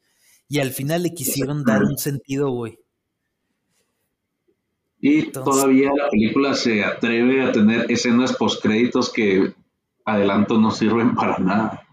Y 0.49 0.59
al 0.59 0.73
final 0.73 1.05
le 1.05 1.15
quisieron 1.15 1.65
dar 1.65 1.85
un 1.85 1.97
sentido, 1.99 2.51
güey. 2.51 2.81
Y 4.99 5.31
todavía 5.31 5.91
la 5.97 6.11
película 6.11 6.55
se 6.55 6.83
atreve 6.83 7.43
a 7.43 7.53
tener 7.53 7.87
escenas 7.91 8.35
postcréditos 8.37 9.13
que 9.13 9.55
adelanto 10.05 10.59
no 10.59 10.73
sirven 10.73 11.15
para 11.15 11.39
nada. 11.39 11.87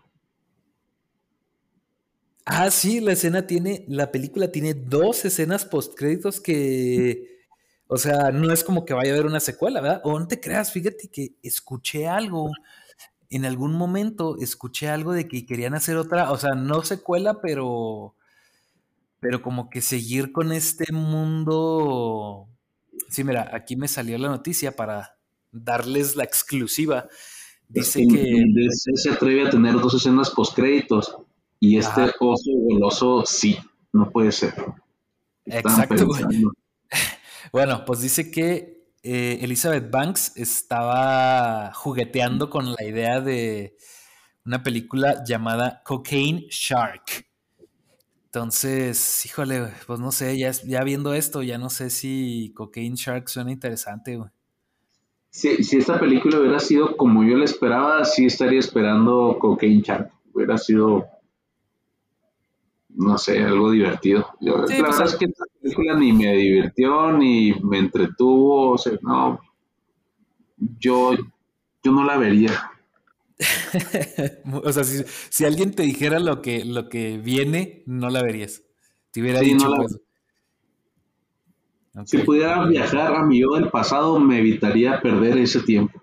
Ah, 2.43 2.71
sí, 2.71 3.01
la 3.01 3.12
escena 3.12 3.45
tiene, 3.45 3.86
la 3.88 4.12
película 4.12 4.51
tiene 4.51 4.73
dos 4.73 5.25
escenas 5.25 5.63
postcréditos 5.65 6.41
que 6.41 7.37
o 7.88 7.97
sea, 7.97 8.32
no 8.32 8.52
es 8.52 8.63
como 8.63 8.86
que 8.86 8.93
vaya 8.93 9.12
a 9.12 9.13
haber 9.13 9.26
una 9.26 9.39
secuela, 9.39 9.82
¿verdad? 9.82 10.02
O 10.04 10.19
no 10.19 10.28
te 10.28 10.39
creas, 10.39 10.71
fíjate 10.71 11.10
que 11.10 11.36
escuché 11.41 12.08
algo, 12.08 12.52
en 13.30 13.45
algún 13.45 13.73
momento 13.73 14.38
escuché 14.39 14.89
algo 14.89 15.13
de 15.13 15.28
que 15.28 15.45
querían 15.45 15.73
hacer 15.73 15.97
otra, 15.97 16.32
o 16.32 16.38
sea, 16.38 16.56
no 16.56 16.84
secuela, 16.84 17.39
pero, 17.41 18.15
pero 19.19 19.41
como 19.41 19.69
que 19.69 19.82
seguir 19.82 20.32
con 20.32 20.52
este 20.52 20.91
mundo. 20.91 22.47
Sí, 23.10 23.23
mira, 23.23 23.50
aquí 23.54 23.76
me 23.76 23.88
salió 23.88 24.17
la 24.17 24.30
noticia 24.30 24.76
para 24.76 25.17
darles 25.52 26.15
la 26.15 26.23
exclusiva. 26.23 27.08
Dice 27.69 28.06
que. 28.08 28.45
se 28.69 29.10
atreve 29.10 29.47
a 29.47 29.50
tener 29.50 29.73
dos 29.76 29.93
escenas 29.93 30.30
postcréditos 30.30 31.15
y 31.60 31.78
este 31.78 32.02
oso 32.19 32.52
goloso 32.69 33.23
sí, 33.26 33.58
no 33.93 34.10
puede 34.10 34.32
ser. 34.32 34.54
Exacto. 35.45 36.08
Bueno, 37.51 37.86
pues 37.86 38.01
dice 38.01 38.31
que 38.31 38.88
eh, 39.03 39.39
Elizabeth 39.41 39.89
Banks 39.89 40.36
estaba 40.36 41.71
jugueteando 41.73 42.49
con 42.49 42.73
la 42.73 42.83
idea 42.83 43.21
de 43.21 43.77
una 44.45 44.63
película 44.63 45.23
llamada 45.25 45.81
Cocaine 45.83 46.47
Shark. 46.49 47.25
Entonces, 48.25 49.25
híjole, 49.25 49.69
pues 49.86 49.99
no 49.99 50.12
sé, 50.12 50.38
ya, 50.38 50.51
ya 50.51 50.83
viendo 50.83 51.13
esto, 51.13 51.41
ya 51.41 51.57
no 51.57 51.69
sé 51.69 51.89
si 51.89 52.51
Cocaine 52.55 52.95
Shark 52.95 53.29
suena 53.29 53.51
interesante, 53.51 54.17
güey. 54.17 54.29
Si, 55.29 55.63
si 55.63 55.77
esta 55.77 55.99
película 55.99 56.39
hubiera 56.39 56.60
sido 56.60 56.97
como 56.97 57.23
yo 57.23 57.38
la 57.38 57.45
esperaba, 57.45 58.03
sí 58.05 58.25
estaría 58.25 58.60
esperando 58.60 59.38
Cocaine 59.39 59.81
Shark. 59.81 60.12
Hubiera 60.33 60.57
sido 60.57 61.07
no 62.97 63.17
sé, 63.17 63.43
algo 63.43 63.71
divertido. 63.71 64.27
la 64.39 64.53
pues, 64.53 64.81
verdad 64.81 65.05
es 65.05 65.15
que 65.15 65.27
película 65.67 65.95
ni 65.95 66.13
me 66.13 66.36
divirtió, 66.36 67.12
ni 67.12 67.53
me 67.62 67.80
entretuvo, 67.80 68.71
o 68.71 68.77
sea, 68.77 68.93
no, 69.01 69.39
yo, 70.80 71.13
yo 71.84 71.91
no 71.91 72.03
la 72.03 72.17
vería. 72.17 72.71
o 74.63 74.71
sea, 74.71 74.84
si, 74.84 75.45
alguien 75.45 75.73
te 75.73 75.84
dijera 75.84 76.19
lo 76.19 76.41
que, 76.41 76.65
lo 76.65 76.89
que 76.89 77.17
viene, 77.17 77.84
no 77.86 78.10
la 78.10 78.23
verías. 78.23 78.63
Te 79.12 79.21
hubiera 79.21 79.41
dicho, 79.41 79.71
pues. 79.75 79.99
Si 82.06 82.19
pudiera 82.19 82.63
viajar 82.65 83.15
a 83.15 83.23
mi 83.23 83.41
yo 83.41 83.56
del 83.56 83.69
pasado, 83.69 84.19
me 84.19 84.39
evitaría 84.39 85.01
perder 85.01 85.38
ese 85.39 85.62
tiempo. 85.62 85.96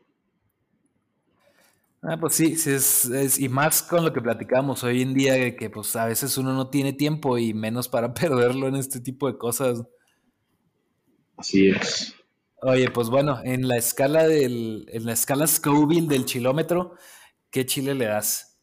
Ah, 2.06 2.18
pues 2.20 2.34
sí, 2.34 2.56
sí 2.56 2.70
es, 2.70 3.38
y 3.38 3.48
más 3.48 3.82
con 3.82 4.04
lo 4.04 4.12
que 4.12 4.20
platicamos 4.20 4.84
hoy 4.84 5.00
en 5.00 5.14
día, 5.14 5.56
que 5.56 5.70
pues 5.70 5.96
a 5.96 6.04
veces 6.04 6.36
uno 6.36 6.52
no 6.52 6.68
tiene 6.68 6.92
tiempo 6.92 7.38
y 7.38 7.54
menos 7.54 7.88
para 7.88 8.12
perderlo 8.14 8.68
en 8.68 8.76
este 8.76 9.00
tipo 9.00 9.26
de 9.26 9.38
cosas. 9.38 9.82
Así 11.36 11.68
es. 11.68 12.14
Oye, 12.60 12.90
pues 12.90 13.08
bueno, 13.08 13.40
en 13.42 13.68
la 13.68 13.76
escala 13.76 14.26
del, 14.26 14.86
en 14.92 15.06
la 15.06 15.12
escala 15.14 15.46
Scoville 15.46 16.06
del 16.06 16.26
chilómetro, 16.26 16.94
¿qué 17.50 17.64
chile 17.64 17.94
le 17.94 18.06
das? 18.06 18.58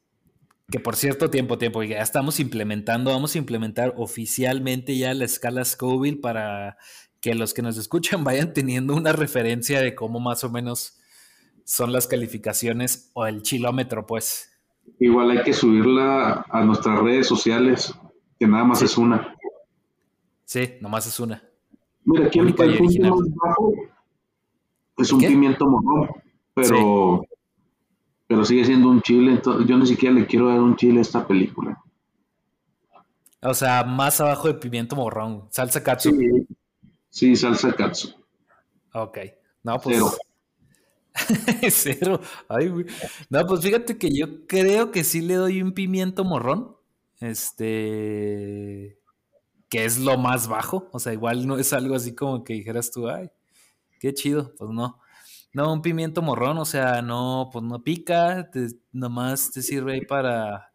Que 0.70 0.80
por 0.80 0.96
cierto, 0.96 1.32
tiempo, 1.32 1.58
tiempo, 1.58 1.82
ya 1.82 2.02
estamos 2.02 2.40
implementando, 2.40 3.12
vamos 3.12 3.34
a 3.34 3.40
implementar 3.40 3.96
oficialmente 3.98 4.98
ya 4.98 5.16
la 5.16 5.26
escala 5.26 5.66
Scoville 5.66 6.22
para 6.22 6.78
que 7.20 7.34
los 7.34 7.56
que 7.56 7.64
nos 7.64 7.78
escuchan 7.78 8.24
vayan 8.24 8.54
teniendo 8.54 8.96
una 8.96 9.14
referencia 9.14 9.82
de 9.82 9.96
cómo 9.96 10.20
más 10.20 10.44
o 10.44 10.52
menos 10.52 11.01
son 11.72 11.94
las 11.94 12.06
calificaciones 12.06 13.12
o 13.14 13.26
el 13.26 13.44
chilómetro, 13.44 14.06
pues. 14.06 14.52
Igual 15.00 15.32
hay 15.32 15.42
que 15.42 15.54
subirla 15.54 16.46
a 16.50 16.66
nuestras 16.66 17.00
redes 17.00 17.28
sociales, 17.28 17.96
que 18.38 18.46
nada 18.46 18.66
más 18.66 18.82
es 18.82 18.98
una. 18.98 19.38
Sí, 20.44 20.74
nomás 20.82 21.08
es 21.08 21.18
una. 21.22 21.42
Mira, 22.04 22.26
aquí 22.26 22.40
el 22.40 22.54
punto 22.54 23.00
más 23.00 23.36
bajo 23.36 23.74
es 24.98 25.14
un 25.14 25.22
pimiento 25.22 25.66
morrón, 25.66 26.10
pero, 26.54 27.24
pero 28.28 28.44
sigue 28.44 28.66
siendo 28.66 28.90
un 28.90 29.02
chile, 29.02 29.32
entonces 29.32 29.66
yo 29.66 29.78
ni 29.78 29.88
siquiera 29.88 30.14
le 30.14 30.26
quiero 30.26 30.50
dar 30.50 30.60
un 30.60 30.76
chile 30.76 31.00
a 31.00 31.04
esta 31.04 31.26
película. 31.26 31.82
O 33.42 33.54
sea, 33.54 33.86
más 33.86 34.20
abajo 34.20 34.50
de 34.50 34.56
pimiento 34.56 34.98
morrón, 34.98 35.48
salsa 35.52 35.82
katsu. 35.82 36.12
Sí, 37.10 37.34
salsa 37.38 37.74
katsu. 37.74 38.10
Ok, 38.94 39.20
no, 39.64 39.80
pues... 39.80 39.96
Cero. 39.96 40.12
Ay, 42.48 42.68
güey. 42.68 42.86
No, 43.30 43.46
pues 43.46 43.62
fíjate 43.62 43.98
que 43.98 44.10
yo 44.14 44.48
creo 44.48 44.92
que 44.92 45.04
sí 45.04 45.22
le 45.22 45.36
doy 45.36 45.62
un 45.62 45.74
pimiento 45.74 46.24
morrón. 46.24 46.76
Este. 47.20 48.98
Que 49.70 49.86
es 49.86 50.00
lo 50.00 50.18
más 50.18 50.48
bajo. 50.48 50.90
O 50.92 51.00
sea, 51.00 51.14
igual 51.14 51.48
no 51.48 51.58
es 51.58 51.74
algo 51.74 51.96
así 51.96 52.14
como 52.16 52.44
que 52.44 52.54
dijeras 52.54 52.92
tú, 52.92 53.08
ay, 53.10 53.30
qué 54.00 54.14
chido. 54.14 54.54
Pues 54.58 54.72
no. 54.72 55.00
No, 55.54 55.74
un 55.74 55.82
pimiento 55.82 56.22
morrón, 56.22 56.58
o 56.60 56.66
sea, 56.66 57.02
no, 57.02 57.50
pues 57.52 57.66
no 57.66 57.84
pica, 57.84 58.50
nomás 58.94 59.52
te 59.52 59.62
sirve 59.62 59.96
ahí 59.96 60.06
para 60.06 60.72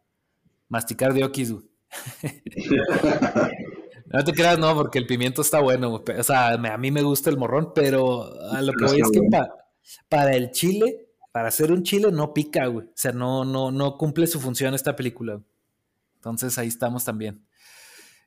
masticar 0.69 1.15
de 1.15 1.27
güey. 1.27 1.65
No 4.09 4.23
te 4.23 4.33
creas, 4.33 4.57
no, 4.57 4.73
porque 4.75 4.99
el 5.01 5.07
pimiento 5.07 5.43
está 5.43 5.61
bueno. 5.61 6.03
O 6.17 6.23
sea, 6.23 6.51
a 6.51 6.79
mí 6.79 6.91
me 6.93 7.03
gusta 7.03 7.29
el 7.29 7.37
morrón, 7.37 7.73
pero 7.75 8.33
a 8.53 8.63
lo 8.63 8.73
que 8.73 8.85
voy 8.85 9.01
es 9.01 9.11
que 9.11 9.21
para 9.31 9.53
el 10.11 10.51
chile, 10.51 11.09
para 11.33 11.49
hacer 11.49 11.73
un 11.73 11.83
chile 11.83 12.11
no 12.11 12.33
pica, 12.33 12.67
güey. 12.67 12.87
O 12.87 12.93
sea, 12.95 13.13
no, 13.13 13.45
no, 13.45 13.71
no 13.71 13.99
cumple 13.99 14.27
su 14.27 14.41
función 14.41 14.75
esta 14.75 14.97
película. 14.97 15.41
Entonces 16.17 16.59
ahí 16.59 16.69
estamos 16.69 17.05
también. 17.05 17.45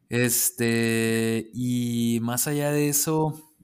Este, 0.10 1.50
y 1.54 2.19
más 2.22 2.48
allá 2.48 2.72
de 2.72 2.89
eso, 2.89 3.56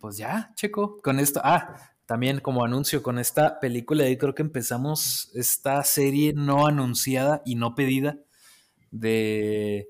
pues 0.00 0.16
ya, 0.16 0.52
checo, 0.54 0.98
con 1.02 1.18
esto. 1.18 1.40
Ah, 1.44 1.92
también 2.06 2.40
como 2.40 2.64
anuncio, 2.64 3.02
con 3.02 3.18
esta 3.18 3.60
película, 3.60 4.04
ahí 4.04 4.16
creo 4.16 4.34
que 4.34 4.42
empezamos 4.42 5.30
esta 5.34 5.82
serie 5.84 6.32
no 6.34 6.66
anunciada 6.66 7.42
y 7.44 7.54
no 7.54 7.74
pedida 7.74 8.18
de 8.90 9.88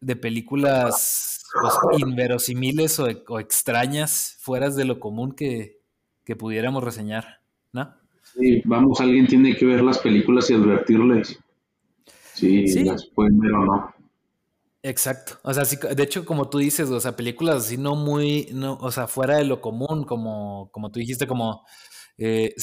de 0.00 0.16
películas 0.16 1.44
pues, 1.60 2.00
inverosimiles 2.00 2.98
o, 2.98 3.38
extrañas, 3.38 4.36
fuera 4.40 4.70
de 4.70 4.84
lo 4.84 5.00
común 5.00 5.32
que, 5.32 5.75
pudiéramos 6.34 6.82
reseñar, 6.82 7.40
¿no? 7.72 7.94
Sí, 8.22 8.62
vamos, 8.64 9.00
alguien 9.00 9.28
tiene 9.28 9.54
que 9.54 9.66
ver 9.66 9.82
las 9.82 9.98
películas 9.98 10.50
y 10.50 10.54
advertirles 10.54 11.38
si 12.34 12.84
las 12.84 13.06
pueden 13.06 13.38
ver 13.38 13.52
o 13.52 13.64
no. 13.64 13.94
Exacto. 14.82 15.38
O 15.42 15.52
sea, 15.52 15.64
de 15.64 16.02
hecho, 16.02 16.24
como 16.24 16.48
tú 16.48 16.58
dices, 16.58 16.90
o 16.90 17.00
sea, 17.00 17.16
películas 17.16 17.56
así 17.56 17.76
no 17.76 17.96
muy, 17.96 18.48
no, 18.52 18.78
o 18.80 18.90
sea, 18.90 19.06
fuera 19.06 19.36
de 19.36 19.44
lo 19.44 19.60
común, 19.60 20.04
como, 20.04 20.70
como 20.70 20.90
tú 20.90 21.00
dijiste, 21.00 21.26
como 21.26 21.64
eh, 22.18 22.54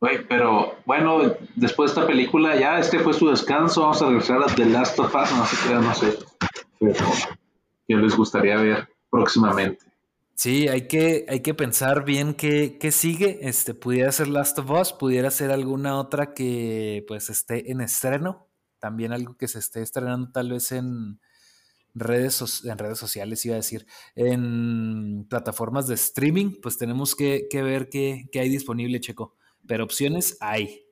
Oye, 0.00 0.20
pero 0.28 0.74
bueno, 0.84 1.34
después 1.56 1.90
de 1.90 2.00
esta 2.00 2.06
película 2.06 2.58
ya 2.58 2.78
este 2.78 3.00
fue 3.00 3.12
su 3.12 3.28
descanso, 3.28 3.80
vamos 3.80 4.00
a 4.00 4.06
regresar 4.06 4.42
a 4.42 4.54
The 4.54 4.66
Last 4.66 4.98
of 5.00 5.14
Us, 5.14 5.32
no 5.32 5.44
sé 5.44 5.56
qué, 5.66 5.74
no 5.74 5.94
sé, 5.94 6.18
pero 6.78 7.04
que 7.88 7.96
les 7.96 8.16
gustaría 8.16 8.56
ver 8.58 8.88
próximamente. 9.10 9.87
Sí, 10.38 10.68
hay 10.68 10.86
que, 10.86 11.26
hay 11.28 11.40
que 11.40 11.52
pensar 11.52 12.04
bien 12.04 12.32
qué, 12.32 12.78
qué, 12.78 12.92
sigue. 12.92 13.40
Este, 13.42 13.74
pudiera 13.74 14.12
ser 14.12 14.28
Last 14.28 14.56
of 14.60 14.70
Us, 14.70 14.92
pudiera 14.92 15.32
ser 15.32 15.50
alguna 15.50 15.98
otra 15.98 16.32
que 16.32 17.04
pues 17.08 17.28
esté 17.28 17.72
en 17.72 17.80
estreno. 17.80 18.46
También 18.78 19.12
algo 19.12 19.36
que 19.36 19.48
se 19.48 19.58
esté 19.58 19.82
estrenando 19.82 20.30
tal 20.30 20.52
vez 20.52 20.70
en 20.70 21.18
redes, 21.92 22.62
en 22.64 22.78
redes 22.78 22.98
sociales, 22.98 23.44
iba 23.46 23.54
a 23.54 23.56
decir, 23.56 23.84
en 24.14 25.26
plataformas 25.28 25.88
de 25.88 25.96
streaming, 25.96 26.60
pues 26.62 26.78
tenemos 26.78 27.16
que, 27.16 27.48
que 27.50 27.62
ver 27.62 27.88
qué, 27.88 28.28
qué 28.30 28.38
hay 28.38 28.48
disponible, 28.48 29.00
Checo 29.00 29.34
pero 29.66 29.84
opciones 29.84 30.36
hay. 30.40 30.86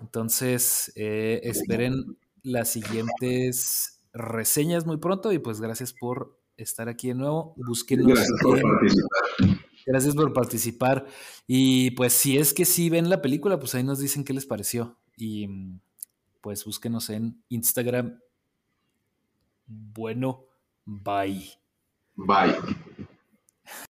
Entonces, 0.00 0.90
eh, 0.96 1.40
esperen 1.44 2.16
las 2.42 2.70
siguientes 2.70 4.00
reseñas 4.14 4.86
muy 4.86 4.96
pronto 4.96 5.32
y 5.32 5.38
pues 5.38 5.60
gracias 5.60 5.92
por 5.92 6.38
estar 6.56 6.88
aquí 6.88 7.08
de 7.08 7.14
nuevo. 7.14 7.54
Búsquenos. 7.56 8.06
Gracias 8.06 8.40
por 8.42 8.62
participar. 8.62 9.64
Gracias 9.86 10.14
por 10.14 10.32
participar. 10.32 11.06
Y 11.46 11.90
pues 11.92 12.12
si 12.12 12.38
es 12.38 12.54
que 12.54 12.64
sí 12.64 12.90
ven 12.90 13.10
la 13.10 13.22
película, 13.22 13.58
pues 13.58 13.74
ahí 13.74 13.82
nos 13.82 13.98
dicen 13.98 14.24
qué 14.24 14.32
les 14.32 14.46
pareció. 14.46 14.98
Y 15.16 15.48
pues 16.40 16.64
búsquenos 16.64 17.10
en 17.10 17.42
Instagram. 17.48 18.20
Bueno, 19.66 20.46
bye. 20.84 21.44
Bye. 22.16 22.54